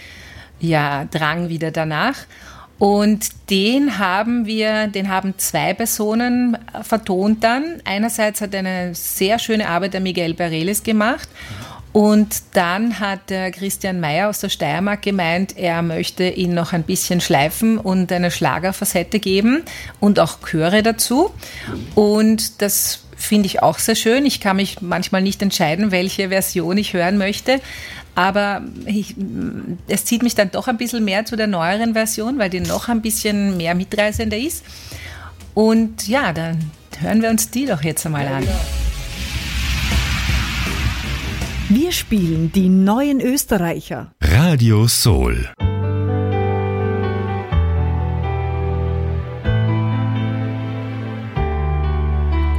ja, 0.60 1.06
Drang 1.06 1.48
wieder 1.48 1.72
danach. 1.72 2.14
Und 2.78 3.50
den 3.50 3.98
haben 3.98 4.46
wir, 4.46 4.86
den 4.86 5.08
haben 5.08 5.34
zwei 5.36 5.74
Personen 5.74 6.56
vertont 6.82 7.42
dann. 7.42 7.82
Einerseits 7.84 8.40
hat 8.40 8.54
eine 8.54 8.94
sehr 8.94 9.40
schöne 9.40 9.68
Arbeit 9.68 9.94
der 9.94 10.00
Miguel 10.00 10.34
Bareles 10.34 10.84
gemacht. 10.84 11.28
Und 11.92 12.42
dann 12.52 13.00
hat 13.00 13.30
der 13.30 13.50
Christian 13.50 14.00
Mayer 14.00 14.28
aus 14.28 14.40
der 14.40 14.50
Steiermark 14.50 15.02
gemeint, 15.02 15.56
er 15.56 15.82
möchte 15.82 16.28
ihn 16.28 16.54
noch 16.54 16.72
ein 16.72 16.82
bisschen 16.82 17.20
schleifen 17.20 17.78
und 17.78 18.12
eine 18.12 18.30
Schlagerfacette 18.30 19.18
geben 19.20 19.62
und 19.98 20.20
auch 20.20 20.38
Chöre 20.42 20.82
dazu. 20.82 21.30
Und 21.94 22.60
das 22.62 23.04
finde 23.16 23.46
ich 23.46 23.62
auch 23.62 23.78
sehr 23.78 23.96
schön. 23.96 24.26
Ich 24.26 24.40
kann 24.40 24.56
mich 24.56 24.80
manchmal 24.80 25.22
nicht 25.22 25.42
entscheiden, 25.42 25.90
welche 25.90 26.28
Version 26.28 26.78
ich 26.78 26.92
hören 26.92 27.18
möchte. 27.18 27.60
Aber 28.14 28.62
ich, 28.84 29.14
es 29.86 30.04
zieht 30.04 30.22
mich 30.22 30.34
dann 30.34 30.50
doch 30.50 30.66
ein 30.68 30.76
bisschen 30.76 31.04
mehr 31.04 31.24
zu 31.24 31.36
der 31.36 31.46
neueren 31.46 31.92
Version, 31.94 32.38
weil 32.38 32.50
die 32.50 32.60
noch 32.60 32.88
ein 32.88 33.00
bisschen 33.00 33.56
mehr 33.56 33.74
mitreißender 33.74 34.36
ist. 34.36 34.64
Und 35.54 36.06
ja, 36.08 36.32
dann 36.32 36.70
hören 37.00 37.22
wir 37.22 37.30
uns 37.30 37.50
die 37.50 37.66
doch 37.66 37.82
jetzt 37.82 38.04
einmal 38.06 38.26
an. 38.26 38.44
Wir 41.70 41.92
spielen 41.92 42.50
die 42.50 42.70
neuen 42.70 43.20
Österreicher. 43.20 44.12
Radio 44.22 44.88
Soul. 44.88 45.50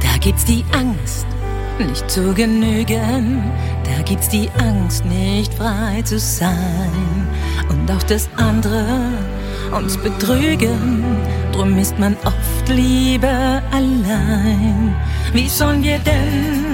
Da 0.00 0.16
gibt's 0.20 0.44
die 0.44 0.64
Angst, 0.72 1.26
nicht 1.80 2.08
zu 2.08 2.32
genügen. 2.34 3.42
Da 3.82 4.00
gibt's 4.04 4.28
die 4.28 4.48
Angst, 4.60 5.04
nicht 5.04 5.52
frei 5.54 6.02
zu 6.02 6.16
sein. 6.20 7.26
Und 7.68 7.90
auch 7.90 8.04
das 8.04 8.30
andere, 8.36 9.10
uns 9.76 9.96
betrügen. 9.96 11.02
Drum 11.50 11.76
ist 11.78 11.98
man 11.98 12.16
oft 12.24 12.68
lieber 12.68 13.60
allein. 13.72 14.94
Wie 15.32 15.48
sollen 15.48 15.82
wir 15.82 15.98
denn 15.98 16.69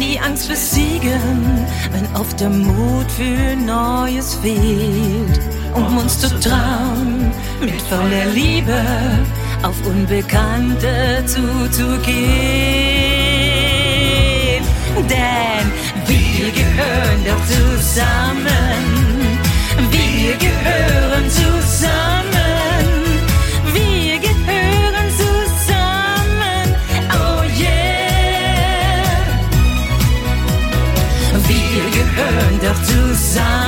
die 0.00 0.18
Angst 0.18 0.48
besiegen, 0.48 1.66
wenn 1.92 2.20
oft 2.20 2.38
der 2.40 2.50
Mut 2.50 3.10
für 3.10 3.56
Neues 3.56 4.34
fehlt? 4.34 5.40
Um 5.74 5.98
uns 5.98 6.18
zu 6.18 6.28
trauen, 6.40 7.32
mit 7.60 7.80
voller 7.82 8.26
Liebe 8.32 8.82
auf 9.62 9.74
Unbekannte 9.86 11.24
zuzugehen. 11.26 12.04
Denn 14.96 15.72
wir 16.06 16.50
gehören 16.50 17.24
doch 17.26 17.44
zusammen. 17.46 18.44
Wir 19.90 20.36
gehören 20.36 21.28
zusammen. 21.30 22.23
Zusammen. 33.34 33.63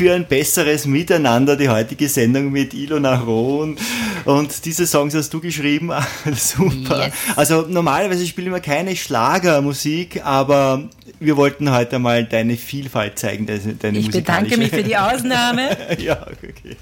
Für 0.00 0.14
ein 0.14 0.24
besseres 0.24 0.86
Miteinander, 0.86 1.56
die 1.56 1.68
heutige 1.68 2.08
Sendung 2.08 2.50
mit 2.50 2.72
Ilona 2.72 3.16
Rohn. 3.16 3.76
Und 4.24 4.64
diese 4.64 4.86
Songs 4.86 5.14
hast 5.14 5.28
du 5.34 5.42
geschrieben. 5.42 5.92
Super. 6.34 7.04
Yes. 7.04 7.12
Also 7.36 7.66
normalerweise 7.68 8.26
spielen 8.26 8.50
wir 8.50 8.60
keine 8.60 8.96
Schlagermusik, 8.96 10.24
aber 10.24 10.88
wir 11.18 11.36
wollten 11.36 11.70
heute 11.70 11.98
mal 11.98 12.24
deine 12.24 12.56
Vielfalt 12.56 13.18
zeigen, 13.18 13.44
deine, 13.44 13.74
deine 13.74 13.98
Ich 13.98 14.10
bedanke 14.10 14.56
mich 14.56 14.70
für 14.70 14.82
die 14.82 14.96
Ausnahme. 14.96 15.76
ja, 15.98 16.26
okay. 16.28 16.78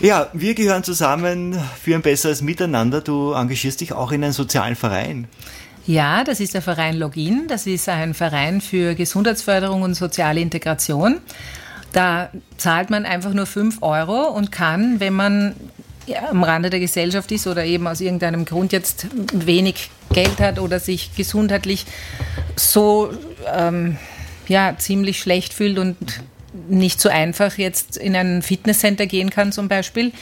Ja, 0.00 0.28
wir 0.34 0.52
gehören 0.52 0.84
zusammen 0.84 1.58
für 1.82 1.94
ein 1.94 2.02
besseres 2.02 2.42
Miteinander. 2.42 3.00
Du 3.00 3.32
engagierst 3.32 3.80
dich 3.80 3.94
auch 3.94 4.12
in 4.12 4.22
einem 4.24 4.34
sozialen 4.34 4.76
Verein. 4.76 5.26
Ja, 5.86 6.22
das 6.22 6.40
ist 6.40 6.52
der 6.52 6.60
Verein 6.60 6.98
Login. 6.98 7.46
Das 7.48 7.66
ist 7.66 7.88
ein 7.88 8.12
Verein 8.12 8.60
für 8.60 8.94
Gesundheitsförderung 8.94 9.80
und 9.80 9.94
soziale 9.94 10.38
Integration. 10.38 11.22
Da 11.98 12.30
zahlt 12.58 12.90
man 12.90 13.04
einfach 13.04 13.34
nur 13.34 13.44
5 13.44 13.82
Euro 13.82 14.28
und 14.28 14.52
kann, 14.52 15.00
wenn 15.00 15.14
man 15.14 15.56
ja, 16.06 16.28
am 16.30 16.44
Rande 16.44 16.70
der 16.70 16.78
Gesellschaft 16.78 17.32
ist 17.32 17.48
oder 17.48 17.64
eben 17.64 17.88
aus 17.88 18.00
irgendeinem 18.00 18.44
Grund 18.44 18.70
jetzt 18.70 19.08
wenig 19.32 19.90
Geld 20.12 20.38
hat 20.38 20.60
oder 20.60 20.78
sich 20.78 21.16
gesundheitlich 21.16 21.86
so 22.54 23.10
ähm, 23.52 23.96
ja, 24.46 24.76
ziemlich 24.78 25.18
schlecht 25.18 25.52
fühlt 25.52 25.76
und 25.76 25.96
nicht 26.68 27.00
so 27.00 27.08
einfach 27.08 27.58
jetzt 27.58 27.96
in 27.96 28.14
ein 28.14 28.42
Fitnesscenter 28.42 29.06
gehen 29.06 29.30
kann 29.30 29.50
zum 29.50 29.66
Beispiel, 29.66 30.12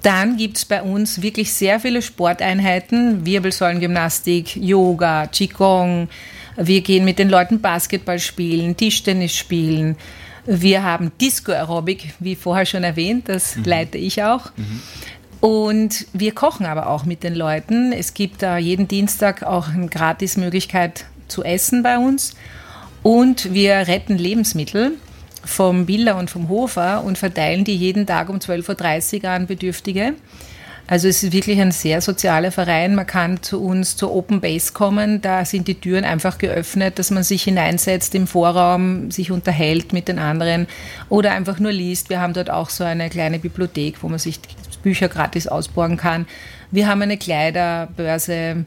dann 0.00 0.38
gibt 0.38 0.56
es 0.56 0.64
bei 0.64 0.80
uns 0.80 1.20
wirklich 1.20 1.52
sehr 1.52 1.80
viele 1.80 2.00
Sporteinheiten, 2.00 3.26
Wirbelsäulengymnastik, 3.26 4.56
Yoga, 4.56 5.26
Qigong. 5.26 6.08
Wir 6.56 6.80
gehen 6.80 7.04
mit 7.04 7.18
den 7.18 7.28
Leuten 7.28 7.60
Basketball 7.60 8.18
spielen, 8.18 8.74
Tischtennis 8.74 9.36
spielen. 9.36 9.98
Wir 10.46 10.82
haben 10.82 11.12
Disco 11.20 11.52
Aerobic, 11.52 12.14
wie 12.18 12.36
vorher 12.36 12.66
schon 12.66 12.84
erwähnt, 12.84 13.28
das 13.28 13.56
leite 13.64 13.98
ich 13.98 14.22
auch. 14.22 14.52
Und 15.40 16.06
wir 16.12 16.32
kochen 16.32 16.66
aber 16.66 16.88
auch 16.88 17.04
mit 17.04 17.22
den 17.22 17.34
Leuten. 17.34 17.92
Es 17.92 18.14
gibt 18.14 18.42
da 18.42 18.56
jeden 18.56 18.88
Dienstag 18.88 19.42
auch 19.42 19.68
eine 19.68 19.88
Gratismöglichkeit 19.88 21.06
zu 21.28 21.42
essen 21.44 21.82
bei 21.82 21.98
uns. 21.98 22.34
Und 23.02 23.52
wir 23.52 23.74
retten 23.86 24.16
Lebensmittel 24.16 24.92
vom 25.44 25.84
Biller 25.84 26.16
und 26.16 26.30
vom 26.30 26.48
Hofer 26.48 27.04
und 27.04 27.18
verteilen 27.18 27.64
die 27.64 27.76
jeden 27.76 28.06
Tag 28.06 28.30
um 28.30 28.36
12.30 28.36 29.24
Uhr 29.24 29.30
an 29.30 29.46
Bedürftige. 29.46 30.14
Also 30.86 31.08
es 31.08 31.22
ist 31.22 31.32
wirklich 31.32 31.60
ein 31.60 31.70
sehr 31.70 32.02
sozialer 32.02 32.52
Verein. 32.52 32.94
Man 32.94 33.06
kann 33.06 33.42
zu 33.42 33.62
uns 33.62 33.96
zur 33.96 34.14
Open 34.14 34.40
Base 34.40 34.72
kommen. 34.72 35.22
Da 35.22 35.44
sind 35.44 35.66
die 35.66 35.76
Türen 35.76 36.04
einfach 36.04 36.36
geöffnet, 36.36 36.98
dass 36.98 37.10
man 37.10 37.22
sich 37.22 37.44
hineinsetzt 37.44 38.14
im 38.14 38.26
Vorraum, 38.26 39.10
sich 39.10 39.30
unterhält 39.30 39.94
mit 39.94 40.08
den 40.08 40.18
anderen 40.18 40.66
oder 41.08 41.32
einfach 41.32 41.58
nur 41.58 41.72
liest. 41.72 42.10
Wir 42.10 42.20
haben 42.20 42.34
dort 42.34 42.50
auch 42.50 42.68
so 42.68 42.84
eine 42.84 43.08
kleine 43.08 43.38
Bibliothek, 43.38 44.02
wo 44.02 44.08
man 44.08 44.18
sich 44.18 44.40
Bücher 44.82 45.08
gratis 45.08 45.48
ausborgen 45.48 45.96
kann. 45.96 46.26
Wir 46.70 46.86
haben 46.86 47.00
eine 47.00 47.16
Kleiderbörse. 47.16 48.66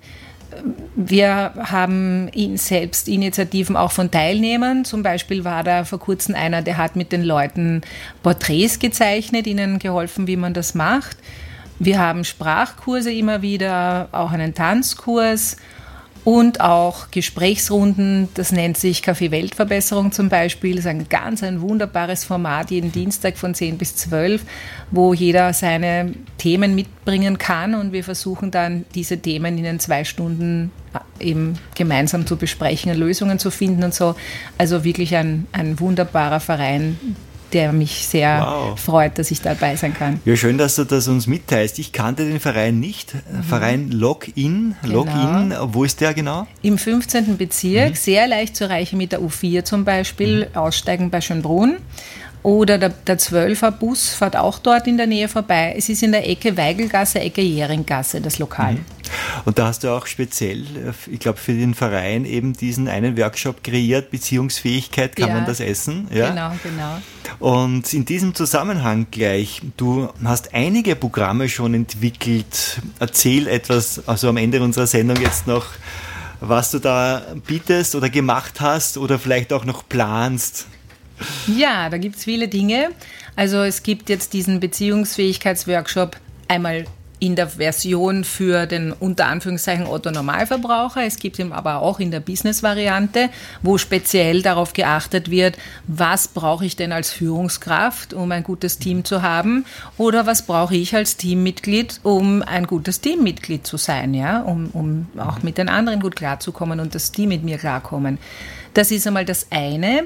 Wir 0.96 1.54
haben 1.56 2.32
selbst 2.56 3.08
Initiativen 3.08 3.76
auch 3.76 3.92
von 3.92 4.10
Teilnehmern. 4.10 4.86
Zum 4.86 5.04
Beispiel 5.04 5.44
war 5.44 5.64
da 5.64 5.84
vor 5.86 6.00
kurzem 6.00 6.34
einer, 6.34 6.64
der 6.64 6.78
hat 6.78 6.96
mit 6.96 7.12
den 7.12 7.22
Leuten 7.22 7.82
Porträts 8.24 8.80
gezeichnet, 8.80 9.46
ihnen 9.46 9.78
geholfen, 9.78 10.26
wie 10.26 10.38
man 10.38 10.56
das 10.56 10.74
macht. 10.74 11.18
Wir 11.80 12.00
haben 12.00 12.24
Sprachkurse 12.24 13.12
immer 13.12 13.42
wieder, 13.42 14.10
auch 14.12 14.32
einen 14.32 14.54
Tanzkurs 14.54 15.58
und 16.28 16.60
auch 16.60 17.10
Gesprächsrunden. 17.10 18.28
Das 18.34 18.52
nennt 18.52 18.78
sich 18.78 19.00
Café 19.00 19.32
Weltverbesserung 19.32 20.12
zum 20.12 20.28
Beispiel. 20.28 20.76
Das 20.76 20.84
ist 20.84 20.90
ein 20.90 21.08
ganz 21.08 21.42
ein 21.42 21.62
wunderbares 21.62 22.26
Format, 22.26 22.70
jeden 22.70 22.92
Dienstag 22.92 23.38
von 23.38 23.56
10 23.56 23.78
bis 23.78 23.96
12, 23.96 24.44
wo 24.92 25.14
jeder 25.14 25.54
seine 25.54 26.14
Themen 26.38 26.76
mitbringen 26.76 27.38
kann 27.38 27.76
und 27.76 27.94
wir 27.94 28.04
versuchen 28.04 28.52
dann 28.52 28.84
diese 28.94 29.20
Themen 29.20 29.58
in 29.58 29.64
den 29.64 29.80
zwei 29.80 30.04
Stunden 30.04 30.72
äh, 31.20 31.30
eben 31.30 31.60
gemeinsam 31.76 32.26
zu 32.26 32.36
besprechen 32.36 32.92
und 32.92 32.98
Lösungen 32.98 33.40
zu 33.40 33.50
finden 33.50 33.84
und 33.84 33.94
so. 33.94 34.16
Also 34.58 34.84
wirklich 34.84 35.16
ein, 35.16 35.48
ein 35.54 35.80
wunderbarer 35.80 36.42
Verein, 36.42 37.00
der 37.54 37.74
mich 37.74 38.08
sehr 38.08 38.42
Wow. 38.42 38.80
freut, 38.80 39.18
dass 39.20 39.32
ich 39.32 39.42
dabei 39.42 39.76
sein 39.76 39.94
kann. 39.94 40.20
Ja, 40.26 40.36
schön, 40.36 40.58
dass 40.58 40.76
du 40.76 40.84
das 40.84 41.08
uns 41.08 41.28
mitteilst. 41.28 41.80
Ich 41.80 41.92
kannte 41.92 42.26
den 42.28 42.40
Verein 42.40 42.80
nicht. 42.80 43.14
Verein 43.48 43.92
Login. 43.92 44.76
Genau. 44.82 44.94
Login, 44.94 45.54
wo 45.74 45.84
ist 45.84 46.02
der 46.02 46.14
genau? 46.14 46.48
Im 46.62 46.78
15. 46.78 47.38
Bezirk, 47.38 47.98
sehr 47.98 48.28
leicht 48.28 48.56
zu 48.56 48.66
erreichen 48.66 48.98
mit 48.98 49.12
der 49.12 49.22
U4 49.22 49.64
zum 49.64 49.86
Beispiel, 49.86 50.48
aussteigen 50.54 51.10
bei 51.10 51.22
Schönbrunn. 51.22 51.78
Oder 52.44 52.78
der, 52.78 52.90
der 52.90 53.20
12er 53.20 53.72
Bus 53.72 54.10
fährt 54.14 54.38
auch 54.38 54.60
dort 54.60 54.88
in 54.88 54.98
der 54.98 55.08
Nähe 55.08 55.28
vorbei. 55.28 55.74
Es 55.78 55.90
ist 55.90 56.02
in 56.04 56.12
der 56.14 56.30
Ecke 56.30 56.56
Weigelgasse, 56.56 57.20
Ecke 57.20 57.42
Jähringgasse, 57.42 58.22
das 58.22 58.40
Lokal. 58.40 58.78
Und 59.46 59.58
da 59.60 59.68
hast 59.68 59.84
du 59.84 59.90
auch 59.90 60.06
speziell, 60.06 60.62
äh, 60.62 60.94
ich 61.12 61.20
glaube, 61.20 61.38
für 61.40 61.54
den 61.54 61.74
Verein 61.74 62.26
eben 62.26 62.54
diesen 62.54 62.88
einen 62.88 63.18
Workshop 63.18 63.64
kreiert, 63.64 64.12
Beziehungsfähigkeit, 64.12 65.16
kann 65.16 65.30
Ja. 65.30 65.34
man 65.36 65.46
das 65.46 65.60
essen? 65.60 66.08
Ja? 66.14 66.30
Genau, 66.30 66.52
genau. 66.64 66.98
Und 67.40 67.94
in 67.94 68.06
diesem 68.06 68.34
Zusammenhang 68.36 69.08
gleich, 69.12 69.62
du 69.76 70.10
hast 70.24 70.54
einige 70.54 70.96
Programme 70.96 71.50
schon 71.50 71.74
entwickelt. 71.74 72.80
Erzähl 73.00 73.48
etwas, 73.48 74.08
also 74.08 74.30
am 74.30 74.38
Ende 74.38 74.62
unserer 74.62 74.88
Sendung 74.88 75.18
jetzt 75.22 75.48
noch, 75.48 75.66
was 76.40 76.72
du 76.72 76.80
da 76.80 77.22
bietest 77.46 77.96
oder 77.96 78.10
gemacht 78.10 78.62
hast 78.62 78.98
oder 78.98 79.20
vielleicht 79.20 79.52
auch 79.54 79.66
noch 79.66 79.88
planst. 79.88 80.68
Ja, 81.48 81.90
da 81.90 81.98
gibt 81.98 82.18
es 82.18 82.24
viele 82.24 82.48
Dinge. 82.48 82.90
Also 83.36 83.64
es 83.64 83.84
gibt 83.84 84.10
jetzt 84.10 84.34
diesen 84.34 84.60
Beziehungsfähigkeitsworkshop 84.60 86.18
einmal 86.48 86.86
in 87.20 87.36
der 87.36 87.48
Version 87.48 88.24
für 88.24 88.68
den 88.68 88.92
unter 88.92 89.26
Anführungszeichen 89.28 89.88
Otto 89.88 90.12
Normalverbraucher. 90.12 91.04
Es 91.04 91.18
gibt 91.18 91.40
ihn 91.40 91.52
aber 91.52 91.82
auch 91.82 92.00
in 92.00 92.12
der 92.12 92.20
Business-Variante, 92.20 93.30
wo 93.64 93.78
speziell 93.78 94.44
darauf 94.44 94.74
geachtet 94.74 95.32
wird, 95.32 95.58
was 95.88 96.28
brauche 96.28 96.66
ich 96.66 96.76
denn 96.76 96.92
als 96.92 97.12
Führungskraft, 97.12 98.14
um 98.14 98.32
ein 98.32 98.44
gutes 98.44 98.78
Team 98.78 99.04
zu 99.04 99.24
haben, 99.24 99.66
oder 99.98 100.28
was 100.28 100.46
brauche 100.46 100.76
ich 100.76 100.96
als 100.96 101.18
Teammitglied, 101.18 102.02
um 102.04 102.44
ein 102.44 102.68
gutes 102.68 103.02
Teammitglied 103.02 103.66
zu 103.66 103.78
sein, 103.78 104.14
ja, 104.14 104.42
um, 104.42 104.70
um 104.74 105.08
auch 105.18 105.42
mit 105.42 105.58
den 105.58 105.70
anderen 105.70 106.00
gut 106.00 106.16
klarzukommen 106.16 106.80
und 106.80 106.94
das 106.94 107.12
Team 107.12 107.30
mit 107.30 107.44
mir 107.44 107.58
klarkommen. 107.58 108.20
Das 108.76 108.92
ist 108.92 109.08
einmal 109.08 109.26
das 109.26 109.48
eine. 109.50 110.04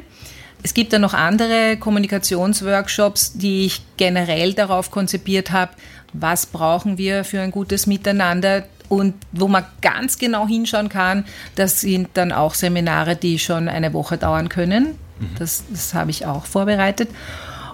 Es 0.64 0.74
gibt 0.74 0.94
dann 0.94 1.02
noch 1.02 1.14
andere 1.14 1.78
Kommunikationsworkshops, 1.78 3.34
die 3.34 3.66
ich 3.66 3.82
generell 3.98 4.54
darauf 4.54 4.92
konzipiert 4.92 5.52
habe, 5.52 5.72
was 6.14 6.46
brauchen 6.46 6.98
wir 6.98 7.24
für 7.24 7.42
ein 7.42 7.52
gutes 7.52 7.88
Miteinander 7.88 8.66
und 8.90 9.16
wo 9.32 9.48
man 9.48 9.66
ganz 9.82 10.18
genau 10.18 10.48
hinschauen 10.48 10.90
kann. 10.90 11.26
Das 11.56 11.82
sind 11.82 12.10
dann 12.14 12.32
auch 12.32 12.54
Seminare, 12.54 13.16
die 13.16 13.40
schon 13.40 13.70
eine 13.70 13.94
Woche 13.94 14.18
dauern 14.18 14.50
können. 14.50 14.98
Das, 15.38 15.64
das 15.70 15.94
habe 15.94 16.12
ich 16.12 16.26
auch 16.26 16.46
vorbereitet. 16.46 17.10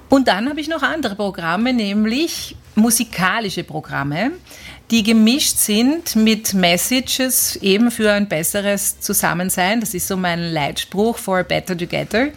Und 0.10 0.28
dann 0.28 0.50
habe 0.50 0.62
ich 0.62 0.68
noch 0.68 0.84
andere 0.84 1.16
Programme, 1.16 1.74
nämlich 1.74 2.56
musikalische 2.76 3.64
Programme, 3.64 4.32
die 4.92 5.04
gemischt 5.04 5.58
sind 5.58 6.16
mit 6.16 6.54
Messages 6.54 7.58
eben 7.58 7.92
für 7.92 8.12
ein 8.14 8.28
besseres 8.30 9.00
Zusammensein. 9.02 9.82
Das 9.82 9.94
ist 9.94 10.08
so 10.08 10.16
mein 10.16 10.40
Leitspruch, 10.54 11.18
for 11.18 11.40
a 11.40 11.44
better 11.44 11.78
together. 11.78 12.30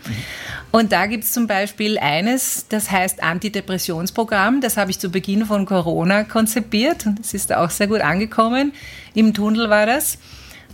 Und 0.72 0.90
da 0.92 1.06
gibt 1.06 1.24
es 1.24 1.32
zum 1.32 1.46
Beispiel 1.46 1.98
eines, 1.98 2.66
das 2.68 2.90
heißt 2.90 3.22
Antidepressionsprogramm. 3.22 4.60
Das 4.60 4.76
habe 4.76 4.90
ich 4.90 4.98
zu 4.98 5.10
Beginn 5.10 5.46
von 5.46 5.64
Corona 5.64 6.24
konzipiert 6.24 7.06
und 7.06 7.18
das 7.20 7.34
ist 7.34 7.52
auch 7.52 7.70
sehr 7.70 7.86
gut 7.86 8.00
angekommen. 8.00 8.72
Im 9.14 9.32
Tunnel 9.32 9.70
war 9.70 9.86
das. 9.86 10.18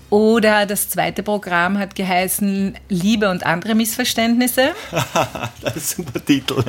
Oder 0.09 0.66
das 0.66 0.89
zweite 0.89 1.24
Programm 1.24 1.79
hat 1.79 1.97
geheißen 1.97 2.79
Liebe 2.89 3.29
und 3.29 3.45
andere 3.45 3.74
Missverständnisse. 3.74 4.70
das 5.61 5.77
ist 5.77 5.99
ein 5.99 6.05
super 6.05 6.24
Titel. 6.24 6.62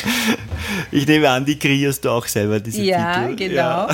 Ich 0.91 1.05
nehme 1.05 1.29
an, 1.29 1.45
die 1.45 1.59
kreierst 1.59 2.03
du 2.03 2.09
auch 2.09 2.25
selber, 2.25 2.59
diese 2.59 2.81
Ja, 2.81 3.27
Titel. 3.27 3.49
genau. 3.49 3.87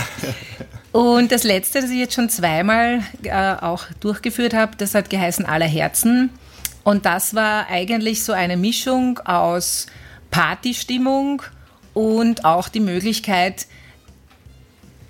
Und 0.93 1.31
das 1.31 1.43
letzte, 1.43 1.81
das 1.81 1.89
ich 1.89 1.97
jetzt 1.97 2.13
schon 2.13 2.29
zweimal 2.29 3.01
äh, 3.23 3.31
auch 3.31 3.85
durchgeführt 3.99 4.53
habe, 4.53 4.77
das 4.77 4.93
hat 4.93 5.09
geheißen 5.09 5.43
Aller 5.43 5.67
Herzen. 5.67 6.29
Und 6.83 7.05
das 7.05 7.33
war 7.33 7.67
eigentlich 7.67 8.23
so 8.23 8.31
eine 8.31 8.57
Mischung 8.57 9.17
aus 9.25 9.87
Partystimmung 10.29 11.41
und 11.95 12.45
auch 12.45 12.69
die 12.69 12.79
Möglichkeit, 12.79 13.65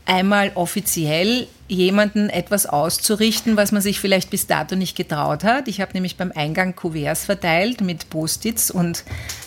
einmal 0.05 0.51
offiziell 0.55 1.47
jemanden 1.67 2.29
etwas 2.29 2.65
auszurichten, 2.65 3.57
was 3.57 3.71
man 3.71 3.81
sich 3.81 3.99
vielleicht 3.99 4.29
bis 4.29 4.47
dato 4.47 4.75
nicht 4.75 4.95
getraut 4.95 5.43
hat. 5.43 5.67
Ich 5.67 5.81
habe 5.81 5.93
nämlich 5.93 6.15
beim 6.15 6.31
Eingang 6.33 6.75
Kuverts 6.75 7.25
verteilt 7.25 7.81
mit 7.81 8.09
Post-its 8.09 8.71
und 8.71 9.03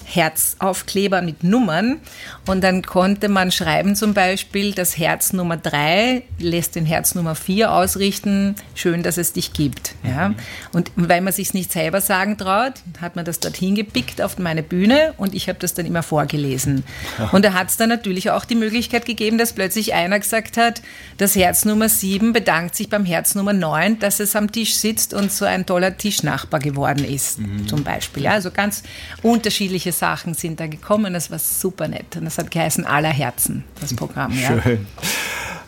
Herzaufkleber 0.06 1.20
mit 1.20 1.42
Nummern. 1.42 2.00
Und 2.46 2.62
dann 2.62 2.82
konnte 2.82 3.28
man 3.28 3.50
schreiben 3.50 3.96
zum 3.96 4.14
Beispiel, 4.14 4.72
das 4.72 4.96
Herz 4.96 5.32
Nummer 5.32 5.56
3 5.56 6.22
lässt 6.38 6.76
den 6.76 6.86
Herz 6.86 7.14
Nummer 7.14 7.34
4 7.34 7.72
ausrichten. 7.72 8.54
Schön, 8.74 9.02
dass 9.02 9.18
es 9.18 9.32
dich 9.32 9.52
gibt. 9.52 9.94
Ja? 10.04 10.34
Und 10.72 10.92
weil 10.94 11.20
man 11.20 11.32
sich 11.32 11.54
nicht 11.54 11.72
selber 11.72 12.00
sagen 12.00 12.38
traut, 12.38 12.74
hat 13.00 13.16
man 13.16 13.24
das 13.24 13.40
dorthin 13.40 13.74
gepickt 13.74 14.22
auf 14.22 14.38
meine 14.38 14.62
Bühne 14.62 15.14
und 15.16 15.34
ich 15.34 15.48
habe 15.48 15.58
das 15.58 15.74
dann 15.74 15.86
immer 15.86 16.02
vorgelesen. 16.02 16.84
Und 17.32 17.44
da 17.44 17.52
hat 17.52 17.68
es 17.68 17.76
dann 17.76 17.88
natürlich 17.88 18.30
auch 18.30 18.44
die 18.44 18.54
Möglichkeit 18.54 19.06
gegeben, 19.06 19.38
dass 19.38 19.52
plötzlich 19.52 19.94
einer 19.94 20.18
gesagt 20.18 20.56
hat, 20.56 20.82
das 21.18 21.34
Herz 21.34 21.64
Nummer 21.64 21.88
7 21.88 22.32
bedankt 22.32 22.76
sich 22.76 22.88
beim 22.88 23.04
Herz 23.04 23.34
Nummer 23.34 23.52
9, 23.52 23.98
dass 23.98 24.20
es 24.20 24.36
am 24.36 24.52
Tisch 24.52 24.76
sitzt 24.76 25.14
und 25.14 25.32
so 25.32 25.44
ein 25.44 25.66
toller 25.66 25.96
Tischnachbar 25.96 26.60
geworden 26.60 27.04
ist, 27.04 27.40
zum 27.66 27.82
Beispiel. 27.82 28.24
Ja, 28.24 28.32
also 28.32 28.50
ganz 28.50 28.82
unterschiedliche 29.22 29.92
Sachen 29.98 30.34
sind 30.34 30.60
da 30.60 30.66
gekommen. 30.66 31.14
Das 31.14 31.30
war 31.30 31.38
super 31.38 31.88
nett. 31.88 32.16
Und 32.16 32.24
das 32.24 32.38
hat 32.38 32.50
geheißen 32.50 32.84
Aller 32.84 33.12
Herzen, 33.12 33.64
das 33.80 33.94
Programm. 33.94 34.32
Ja. 34.38 34.62
Schön. 34.62 34.86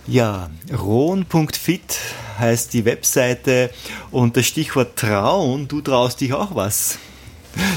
Ja, 0.07 0.49
rohn.fit 0.73 1.99
heißt 2.39 2.73
die 2.73 2.85
Webseite 2.87 3.71
und 4.11 4.39
das 4.39 4.47
Stichwort 4.47 4.97
Trauen, 4.97 5.69
du 5.69 5.83
traust 5.83 6.23
dich 6.23 6.33
auch 6.33 6.55
was. 6.55 6.99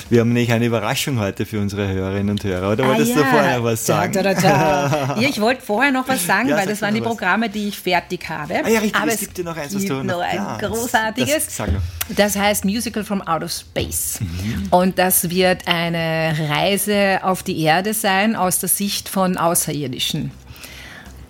Wir 0.09 0.19
haben 0.19 0.33
nämlich 0.33 0.51
eine 0.51 0.65
Überraschung 0.65 1.17
heute 1.19 1.45
für 1.45 1.59
unsere 1.59 1.87
Hörerinnen 1.87 2.29
und 2.31 2.43
Hörer. 2.43 2.71
Oder 2.73 2.85
wolltest 2.87 3.15
du 3.15 3.23
vorher 3.23 3.63
was 3.63 3.85
sagen? 3.85 4.15
Ah, 4.17 4.21
Da, 4.21 4.33
da, 4.33 4.41
da. 4.41 5.15
Ja, 5.19 5.29
ich 5.29 5.39
wollte 5.39 5.61
vorher 5.61 5.91
noch 5.91 6.07
was 6.07 6.25
sagen, 6.25 6.49
Ja, 6.49 6.57
weil 6.57 6.67
das 6.67 6.81
waren 6.81 6.93
die 6.93 6.99
was. 7.01 7.07
Programme, 7.07 7.49
die 7.49 7.69
ich 7.69 7.79
fertig 7.79 8.27
habe. 8.29 8.55
Ah 8.63 8.67
ja, 8.69 8.79
richtig, 8.79 8.95
Aber 9.01 9.11
es 9.11 9.19
gibt 9.21 9.37
ja 9.37 9.43
noch 9.45 9.55
eins, 9.57 9.73
was 9.73 9.85
du 9.85 9.93
noch- 9.95 10.03
noch 10.03 10.19
ein 10.19 10.35
ja, 10.35 10.57
großartiges. 10.57 11.47
das-. 11.55 11.67
Das 12.15 12.35
heißt 12.37 12.65
Musical 12.65 13.03
from 13.03 13.21
Outer 13.21 13.47
Space. 13.49 14.19
Mhm. 14.19 14.67
Und 14.71 14.99
das 14.99 15.29
wird 15.29 15.67
eine 15.67 16.35
Reise 16.49 17.19
auf 17.23 17.41
die 17.41 17.61
Erde 17.61 17.93
sein 17.93 18.35
aus 18.35 18.59
der 18.59 18.69
Sicht 18.69 19.09
von 19.09 19.37
Außerirdischen 19.37 20.31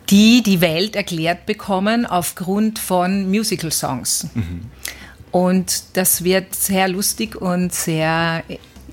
die 0.10 0.44
die 0.44 0.60
Welt 0.60 0.98
erklärt 0.98 1.46
bekommen 1.46 2.06
aufgrund 2.06 2.80
von 2.80 3.30
Musical-Songs. 3.30 4.28
Und 5.32 5.84
das 5.94 6.24
wird 6.24 6.56
sehr 6.56 6.88
lustig 6.88 7.36
und 7.36 7.74
sehr 7.74 8.44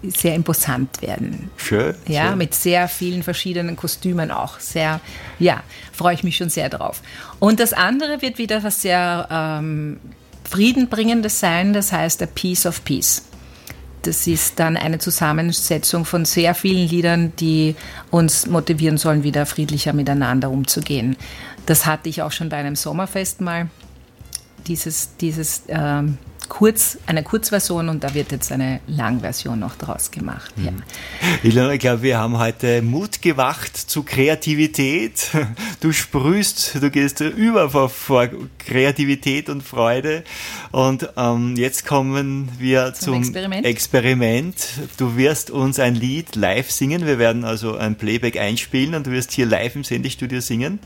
sehr 0.02 0.34
imposant 0.34 1.02
werden. 1.02 1.50
Schön. 1.56 1.94
Ja, 2.06 2.28
schön. 2.28 2.38
mit 2.38 2.54
sehr 2.54 2.88
vielen 2.88 3.22
verschiedenen 3.22 3.76
Kostümen 3.76 4.30
auch. 4.30 4.60
Sehr, 4.60 5.00
ja, 5.38 5.62
freue 5.92 6.14
ich 6.14 6.22
mich 6.22 6.36
schon 6.36 6.50
sehr 6.50 6.68
drauf. 6.68 7.02
Und 7.38 7.60
das 7.60 7.72
andere 7.72 8.22
wird 8.22 8.38
wieder 8.38 8.62
was 8.62 8.82
sehr 8.82 9.28
ähm, 9.30 9.98
Friedenbringendes 10.48 11.40
sein, 11.40 11.72
das 11.72 11.92
heißt 11.92 12.22
A 12.22 12.26
Piece 12.26 12.66
of 12.66 12.84
Peace. 12.84 13.24
Das 14.02 14.26
ist 14.26 14.60
dann 14.60 14.76
eine 14.76 14.98
Zusammensetzung 14.98 16.04
von 16.04 16.24
sehr 16.24 16.54
vielen 16.54 16.88
Liedern, 16.88 17.32
die 17.36 17.74
uns 18.10 18.46
motivieren 18.46 18.96
sollen, 18.96 19.24
wieder 19.24 19.44
friedlicher 19.44 19.92
miteinander 19.92 20.50
umzugehen. 20.50 21.16
Das 21.66 21.84
hatte 21.84 22.08
ich 22.08 22.22
auch 22.22 22.32
schon 22.32 22.48
bei 22.48 22.56
einem 22.56 22.76
Sommerfest 22.76 23.40
mal, 23.40 23.68
dieses, 24.66 25.16
dieses 25.16 25.64
ähm, 25.68 26.18
Kurz, 26.48 26.98
eine 27.06 27.22
Kurzversion 27.22 27.88
und 27.88 28.02
da 28.04 28.14
wird 28.14 28.32
jetzt 28.32 28.50
eine 28.52 28.80
Langversion 28.86 29.58
noch 29.58 29.76
draus 29.76 30.10
gemacht. 30.10 30.52
Ja. 30.56 30.72
Ilona, 31.42 31.74
ich 31.74 31.80
glaube, 31.80 32.02
wir 32.02 32.18
haben 32.18 32.38
heute 32.38 32.82
Mut 32.82 33.20
gewacht 33.22 33.76
zu 33.76 34.02
Kreativität. 34.02 35.30
Du 35.80 35.92
sprühst, 35.92 36.76
du 36.80 36.90
gehst 36.90 37.20
über 37.20 37.70
vor, 37.70 37.88
vor 37.88 38.28
Kreativität 38.58 39.48
und 39.48 39.62
Freude. 39.62 40.24
Und 40.72 41.08
ähm, 41.16 41.54
jetzt 41.56 41.86
kommen 41.86 42.48
wir 42.58 42.94
zum, 42.94 43.14
Zum 43.14 43.22
Experiment. 43.22 43.66
Experiment. 43.66 44.68
Du 44.96 45.16
wirst 45.16 45.50
uns 45.50 45.78
ein 45.78 45.94
Lied 45.94 46.34
live 46.34 46.70
singen. 46.70 47.06
Wir 47.06 47.18
werden 47.18 47.44
also 47.44 47.76
ein 47.76 47.96
Playback 47.96 48.38
einspielen 48.38 48.94
und 48.94 49.06
du 49.06 49.10
wirst 49.12 49.32
hier 49.32 49.46
live 49.46 49.76
im 49.76 49.84
Sendestudio 49.84 50.40
singen. 50.40 50.80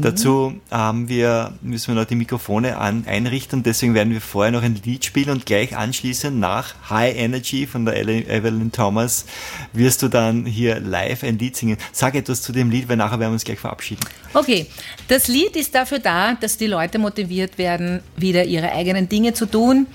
Dazu 0.00 0.54
haben 0.70 1.08
wir, 1.08 1.54
müssen 1.62 1.94
wir 1.94 2.00
noch 2.00 2.08
die 2.08 2.16
Mikrofone 2.16 2.76
an, 2.76 3.04
einrichten. 3.06 3.62
Deswegen 3.62 3.94
werden 3.94 4.12
wir 4.12 4.20
vorher 4.20 4.52
noch 4.52 4.62
ein 4.62 4.79
Lied 4.84 5.04
spielen 5.04 5.30
und 5.30 5.46
gleich 5.46 5.76
anschließend 5.76 6.38
nach 6.38 6.74
High 6.90 7.16
Energy 7.16 7.66
von 7.66 7.84
der 7.84 7.96
Evelyn 7.96 8.72
Thomas 8.72 9.26
wirst 9.72 10.02
du 10.02 10.08
dann 10.08 10.46
hier 10.46 10.80
live 10.80 11.22
ein 11.24 11.38
Lied 11.38 11.56
singen. 11.56 11.76
Sag 11.92 12.14
etwas 12.14 12.42
zu 12.42 12.52
dem 12.52 12.70
Lied, 12.70 12.88
weil 12.88 12.96
nachher 12.96 13.18
werden 13.18 13.30
wir 13.30 13.34
uns 13.34 13.44
gleich 13.44 13.58
verabschieden. 13.58 14.02
Okay, 14.34 14.66
das 15.08 15.28
Lied 15.28 15.56
ist 15.56 15.74
dafür 15.74 15.98
da, 15.98 16.34
dass 16.34 16.56
die 16.56 16.66
Leute 16.66 16.98
motiviert 16.98 17.58
werden, 17.58 18.00
wieder 18.16 18.44
ihre 18.44 18.72
eigenen 18.72 19.08
Dinge 19.08 19.34
zu 19.34 19.46
tun 19.46 19.86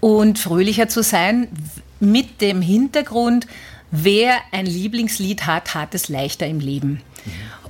und 0.00 0.38
fröhlicher 0.38 0.88
zu 0.88 1.02
sein, 1.02 1.48
mit 2.00 2.40
dem 2.40 2.60
Hintergrund, 2.60 3.46
wer 3.90 4.36
ein 4.52 4.66
Lieblingslied 4.66 5.46
hat, 5.46 5.74
hat 5.74 5.94
es 5.94 6.08
leichter 6.08 6.46
im 6.46 6.60
Leben. 6.60 7.00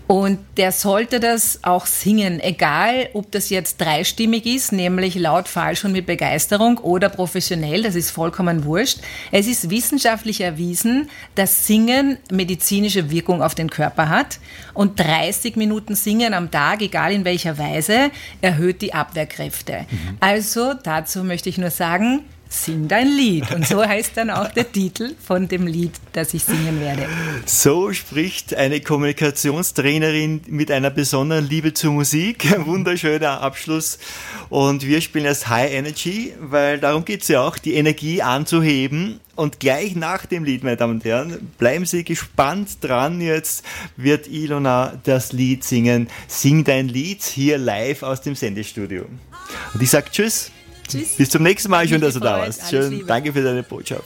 Und 0.06 0.38
der 0.58 0.70
sollte 0.70 1.18
das 1.18 1.60
auch 1.62 1.86
singen, 1.86 2.38
egal 2.40 3.08
ob 3.14 3.32
das 3.32 3.48
jetzt 3.48 3.80
dreistimmig 3.80 4.44
ist, 4.44 4.70
nämlich 4.70 5.14
laut, 5.14 5.48
falsch 5.48 5.84
und 5.84 5.92
mit 5.92 6.04
Begeisterung 6.04 6.76
oder 6.78 7.08
professionell, 7.08 7.82
das 7.82 7.94
ist 7.94 8.10
vollkommen 8.10 8.64
wurscht. 8.64 8.98
Es 9.32 9.46
ist 9.46 9.70
wissenschaftlich 9.70 10.42
erwiesen, 10.42 11.08
dass 11.36 11.66
Singen 11.66 12.18
medizinische 12.30 13.10
Wirkung 13.10 13.42
auf 13.42 13.54
den 13.54 13.70
Körper 13.70 14.10
hat 14.10 14.40
und 14.74 15.00
30 15.00 15.56
Minuten 15.56 15.94
Singen 15.94 16.34
am 16.34 16.50
Tag, 16.50 16.82
egal 16.82 17.12
in 17.12 17.24
welcher 17.24 17.56
Weise, 17.56 18.10
erhöht 18.42 18.82
die 18.82 18.92
Abwehrkräfte. 18.92 19.86
Also 20.20 20.74
dazu 20.74 21.24
möchte 21.24 21.48
ich 21.48 21.56
nur 21.56 21.70
sagen, 21.70 22.24
Sing 22.48 22.86
dein 22.88 23.08
Lied. 23.08 23.50
Und 23.52 23.66
so 23.66 23.84
heißt 23.84 24.16
dann 24.16 24.30
auch 24.30 24.48
der 24.48 24.70
Titel 24.70 25.14
von 25.26 25.48
dem 25.48 25.66
Lied, 25.66 25.92
das 26.12 26.34
ich 26.34 26.44
singen 26.44 26.80
werde. 26.80 27.08
So 27.46 27.92
spricht 27.92 28.54
eine 28.54 28.80
Kommunikationstrainerin 28.80 30.42
mit 30.46 30.70
einer 30.70 30.90
besonderen 30.90 31.48
Liebe 31.48 31.74
zur 31.74 31.92
Musik. 31.92 32.52
Ein 32.52 32.66
wunderschöner 32.66 33.40
Abschluss. 33.40 33.98
Und 34.50 34.86
wir 34.86 35.00
spielen 35.00 35.24
jetzt 35.24 35.48
High 35.48 35.72
Energy, 35.72 36.32
weil 36.40 36.78
darum 36.78 37.04
geht 37.04 37.22
es 37.22 37.28
ja 37.28 37.42
auch, 37.42 37.58
die 37.58 37.74
Energie 37.74 38.22
anzuheben. 38.22 39.20
Und 39.36 39.58
gleich 39.58 39.96
nach 39.96 40.26
dem 40.26 40.44
Lied, 40.44 40.62
meine 40.62 40.76
Damen 40.76 40.94
und 40.94 41.04
Herren, 41.04 41.52
bleiben 41.58 41.86
Sie 41.86 42.04
gespannt 42.04 42.78
dran. 42.82 43.20
Jetzt 43.20 43.64
wird 43.96 44.28
Ilona 44.28 45.00
das 45.02 45.32
Lied 45.32 45.64
singen. 45.64 46.08
Sing 46.28 46.62
dein 46.62 46.88
Lied 46.88 47.22
hier 47.22 47.58
live 47.58 48.04
aus 48.04 48.22
dem 48.22 48.36
Sendestudio. 48.36 49.06
Und 49.72 49.82
ich 49.82 49.90
sage 49.90 50.10
Tschüss. 50.10 50.52
Tschüss. 50.88 51.16
Bis 51.16 51.30
zum 51.30 51.42
nächsten 51.42 51.70
Mal. 51.70 51.86
Schön, 51.88 52.00
dass 52.00 52.14
du 52.14 52.20
da 52.20 52.38
warst. 52.38 52.68
Schön. 52.70 53.06
Danke 53.06 53.32
für 53.32 53.42
deine 53.42 53.62
Botschaft. 53.62 54.04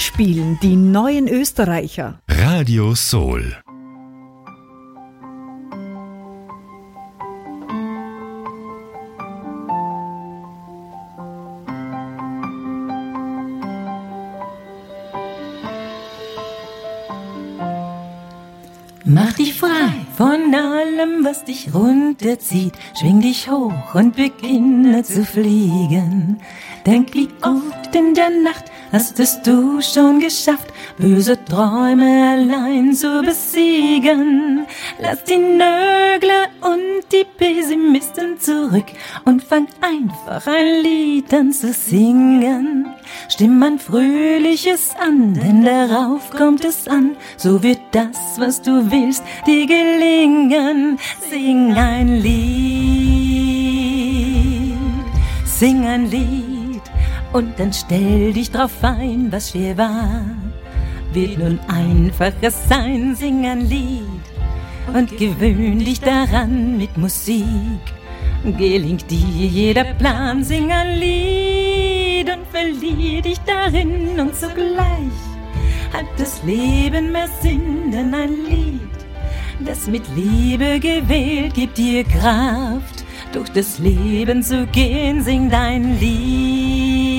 Spielen 0.00 0.58
die 0.62 0.74
neuen 0.74 1.28
Österreicher. 1.28 2.18
Radio 2.28 2.94
Soul. 2.94 3.54
Mach 19.04 19.34
dich 19.34 19.52
frei 19.54 19.68
von 20.16 20.54
allem, 20.54 21.22
was 21.22 21.44
dich 21.44 21.74
runterzieht. 21.74 22.72
Schwing 22.98 23.20
dich 23.20 23.50
hoch 23.50 23.94
und 23.94 24.16
beginne 24.16 25.02
zu 25.02 25.22
fliegen. 25.22 26.40
Denk, 26.86 27.12
wie 27.12 27.28
oft 27.42 27.94
in 27.94 28.14
der 28.14 28.30
Nacht 28.30 28.64
hast 28.92 29.18
es 29.20 29.40
du 29.42 29.80
schon 29.80 30.20
geschafft, 30.20 30.68
böse 30.98 31.42
Träume 31.44 32.30
allein 32.32 32.92
zu 32.92 33.22
besiegen. 33.22 34.66
Lass 35.00 35.24
die 35.24 35.36
Nörgler 35.36 36.48
und 36.60 37.12
die 37.12 37.24
Pessimisten 37.36 38.38
zurück 38.38 38.86
und 39.24 39.42
fang 39.42 39.66
einfach 39.80 40.46
ein 40.46 40.82
Lied 40.82 41.32
an 41.34 41.52
zu 41.52 41.72
singen. 41.72 42.86
Stimm 43.28 43.62
ein 43.62 43.78
fröhliches 43.78 44.94
an, 44.98 45.34
denn 45.34 45.64
darauf 45.64 46.30
kommt 46.30 46.64
es 46.64 46.88
an. 46.88 47.16
So 47.36 47.62
wird 47.62 47.80
das, 47.92 48.38
was 48.38 48.62
du 48.62 48.90
willst, 48.90 49.22
dir 49.46 49.66
gelingen. 49.66 50.98
Sing 51.30 51.74
ein 51.74 52.20
Lied, 52.20 52.36
sing 55.44 55.86
ein 55.86 56.10
Lied 56.10 56.45
und 57.36 57.58
dann 57.58 57.70
stell 57.70 58.32
dich 58.32 58.50
drauf 58.50 58.72
ein, 58.82 59.30
was 59.30 59.50
schwer 59.50 59.76
war. 59.76 60.24
Wird 61.12 61.38
nun 61.38 61.60
einfaches 61.68 62.66
sein, 62.66 63.14
sing 63.14 63.44
ein 63.44 63.68
Lied 63.68 64.24
und 64.94 65.18
gewöhn 65.18 65.78
dich 65.78 66.00
daran 66.00 66.78
mit 66.78 66.96
Musik. 66.96 67.84
Gelingt 68.42 69.10
dir 69.10 69.46
jeder 69.48 69.84
Plan, 69.84 70.42
sing 70.44 70.72
ein 70.72 70.98
Lied 70.98 72.30
und 72.30 72.46
verlier 72.50 73.20
dich 73.20 73.38
darin 73.40 74.18
und 74.18 74.34
zugleich 74.34 75.20
hat 75.92 76.06
das 76.16 76.42
Leben 76.42 77.12
mehr 77.12 77.28
Sinn, 77.42 77.90
denn 77.92 78.14
ein 78.14 78.32
Lied, 78.48 78.80
das 79.60 79.86
mit 79.88 80.02
Liebe 80.14 80.80
gewählt, 80.80 81.54
gibt 81.54 81.76
dir 81.76 82.02
Kraft, 82.04 83.04
durch 83.32 83.50
das 83.50 83.78
Leben 83.78 84.42
zu 84.42 84.66
gehen, 84.68 85.22
sing 85.22 85.50
dein 85.50 85.98
Lied. 86.00 87.15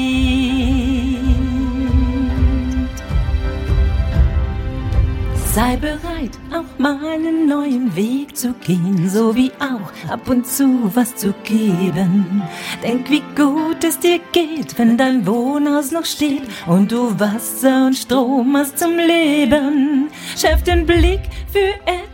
Sei 5.58 5.76
bereit, 5.76 6.38
auch 6.54 6.78
mal 6.78 7.00
einen 7.04 7.48
neuen 7.48 7.96
Weg 7.96 8.38
zu 8.38 8.54
gehen, 8.54 9.10
so 9.10 9.36
wie 9.36 9.52
auch 9.54 9.92
ab 10.08 10.30
und 10.30 10.46
zu 10.46 10.92
was 10.94 11.16
zu 11.16 11.34
geben. 11.44 12.44
Denk, 12.84 13.10
wie 13.10 13.24
gut 13.36 13.84
es 13.84 13.98
dir 13.98 14.20
geht, 14.34 14.78
wenn 14.78 15.00
dein 15.00 15.26
Wohnhaus 15.26 15.90
noch 15.90 16.06
steht 16.06 16.44
und 16.68 16.92
du 16.92 17.20
Wasser 17.20 17.88
und 17.88 17.96
Strom 17.96 18.56
hast 18.56 18.78
zum 18.78 18.98
Leben. 18.98 20.10
Schärf 20.38 20.62
den 20.62 20.86
Blick 20.86 21.22
für 21.52 21.74
etwas, 21.92 22.07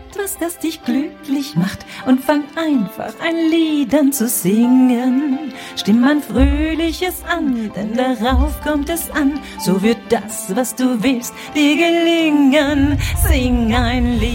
das 0.44 0.60
dich 0.60 0.84
glücklich 0.84 1.56
macht 1.56 1.86
und 2.06 2.20
fang 2.22 2.44
einfach 2.56 3.14
ein 3.22 3.36
Lied 3.50 3.94
an 3.96 4.12
zu 4.12 4.28
singen. 4.28 5.54
Stimm 5.76 6.04
ein 6.04 6.22
fröhliches 6.22 7.24
an, 7.26 7.72
denn 7.76 7.96
darauf 7.96 8.62
kommt 8.62 8.90
es 8.90 9.10
an. 9.12 9.40
So 9.60 9.82
wird 9.82 10.00
das, 10.10 10.56
was 10.56 10.76
du 10.76 11.02
willst, 11.04 11.34
dir 11.56 11.76
gelingen. 11.76 13.00
Sing 13.28 13.74
ein 13.74 14.20
Lied, 14.20 14.34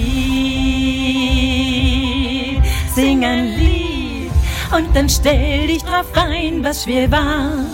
sing 2.95 3.25
ein 3.25 3.47
Lied 3.57 4.31
und 4.77 4.95
dann 4.95 5.09
stell 5.09 5.67
dich 5.67 5.83
drauf 5.83 6.07
ein, 6.15 6.63
was 6.65 6.85
schwer 6.85 7.11
war. 7.11 7.65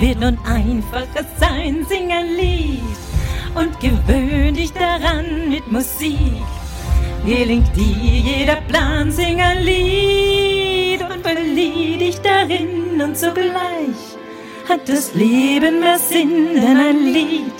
Wird 0.00 0.20
nun 0.20 0.38
einfacher 0.44 1.24
sein, 1.38 1.86
sing 1.88 2.12
ein 2.12 2.36
Lied 2.36 2.82
und 3.54 3.80
gewöhn 3.80 4.54
dich 4.54 4.72
daran 4.72 5.48
mit 5.48 5.70
Musik. 5.70 6.55
Gelingt 7.26 7.74
dir 7.76 7.82
jeder 7.82 8.60
Plan, 8.68 9.10
sing 9.10 9.40
ein 9.40 9.64
Lied 9.64 11.00
und 11.02 11.26
verlieh 11.26 11.98
dich 11.98 12.20
darin 12.20 13.00
und 13.02 13.18
zugleich 13.18 13.96
hat 14.68 14.88
das 14.88 15.12
Leben 15.14 15.80
mehr 15.80 15.98
Sinn, 15.98 16.54
denn 16.54 16.76
ein 16.76 17.12
Lied, 17.12 17.52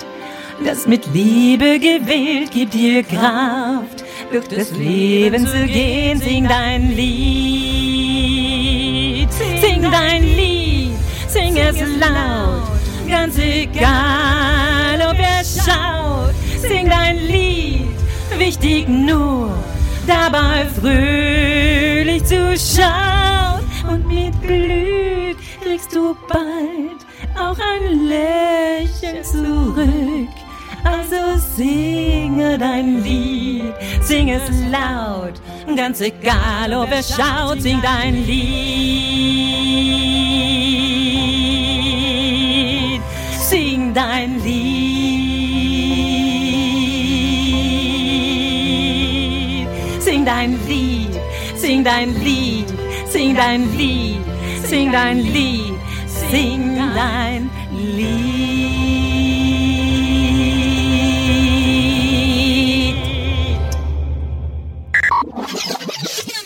das 0.64 0.86
mit 0.86 1.12
Liebe 1.12 1.80
gewählt, 1.80 2.52
gibt 2.52 2.74
dir 2.74 3.02
Kraft, 3.02 4.04
durch 4.30 4.46
das 4.46 4.70
Leben 4.70 5.44
zu 5.44 5.66
gehen, 5.66 6.20
sing 6.20 6.46
dein 6.46 6.92
Lied, 6.94 7.18
sing 9.60 9.82
dein 9.82 10.22
Lied, 10.22 10.92
sing 11.26 11.56
es 11.56 11.80
laut, 11.98 12.62
ganz 13.08 13.36
egal, 13.38 15.00
ob 15.10 15.18
er 15.18 15.42
schaut, 15.44 16.36
sing 16.60 16.88
dein 16.88 17.18
Lied, 17.26 17.95
wichtig 18.38 18.88
nur, 18.88 19.50
dabei 20.06 20.66
fröhlich 20.80 22.24
zu 22.24 22.56
schauen. 22.56 23.64
Und 23.88 24.06
mit 24.08 24.40
Glück 24.42 25.36
kriegst 25.62 25.94
du 25.94 26.16
bald 26.28 27.06
auch 27.38 27.58
ein 27.58 28.08
Lächeln 28.08 29.24
zurück. 29.24 30.28
Also 30.84 31.16
singe 31.56 32.58
dein 32.58 33.02
Lied, 33.02 33.74
sing 34.02 34.28
es 34.28 34.48
laut, 34.70 35.34
ganz 35.76 36.00
egal 36.00 36.72
ob 36.72 36.92
er 36.92 37.02
schaut, 37.02 37.60
sing 37.60 37.80
dein 37.82 38.24
Lied, 38.24 38.60
sing 43.40 43.92
dein 43.92 44.40
Lied, 44.44 44.95
dein 50.36 50.52
Lied, 50.68 51.14
sing 51.56 51.82
dein 51.82 52.12
Lied, 52.22 52.68
sing 53.08 53.34
dein 53.34 53.62
Lied, 53.78 54.24
sing 54.66 54.92
dein 54.92 55.32
Lied, 55.32 55.80
sing 56.06 56.76
dein 56.76 57.50
Lied. 57.72 58.26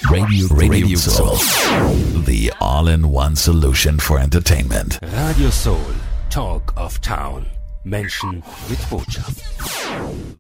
Radio, 0.09 0.47
Radio 0.55 0.97
Soul. 0.97 1.37
The 2.25 2.53
all 2.61 2.87
in 2.87 3.11
one 3.11 3.35
solution 3.35 3.99
for 3.99 4.21
entertainment. 4.21 5.01
Radio 5.03 5.51
Soul. 5.51 5.95
Talk 6.29 6.73
of 6.77 7.01
Town. 7.01 7.47
Menschen 7.85 8.45
mit 8.69 8.79
Botschaft. 8.89 10.39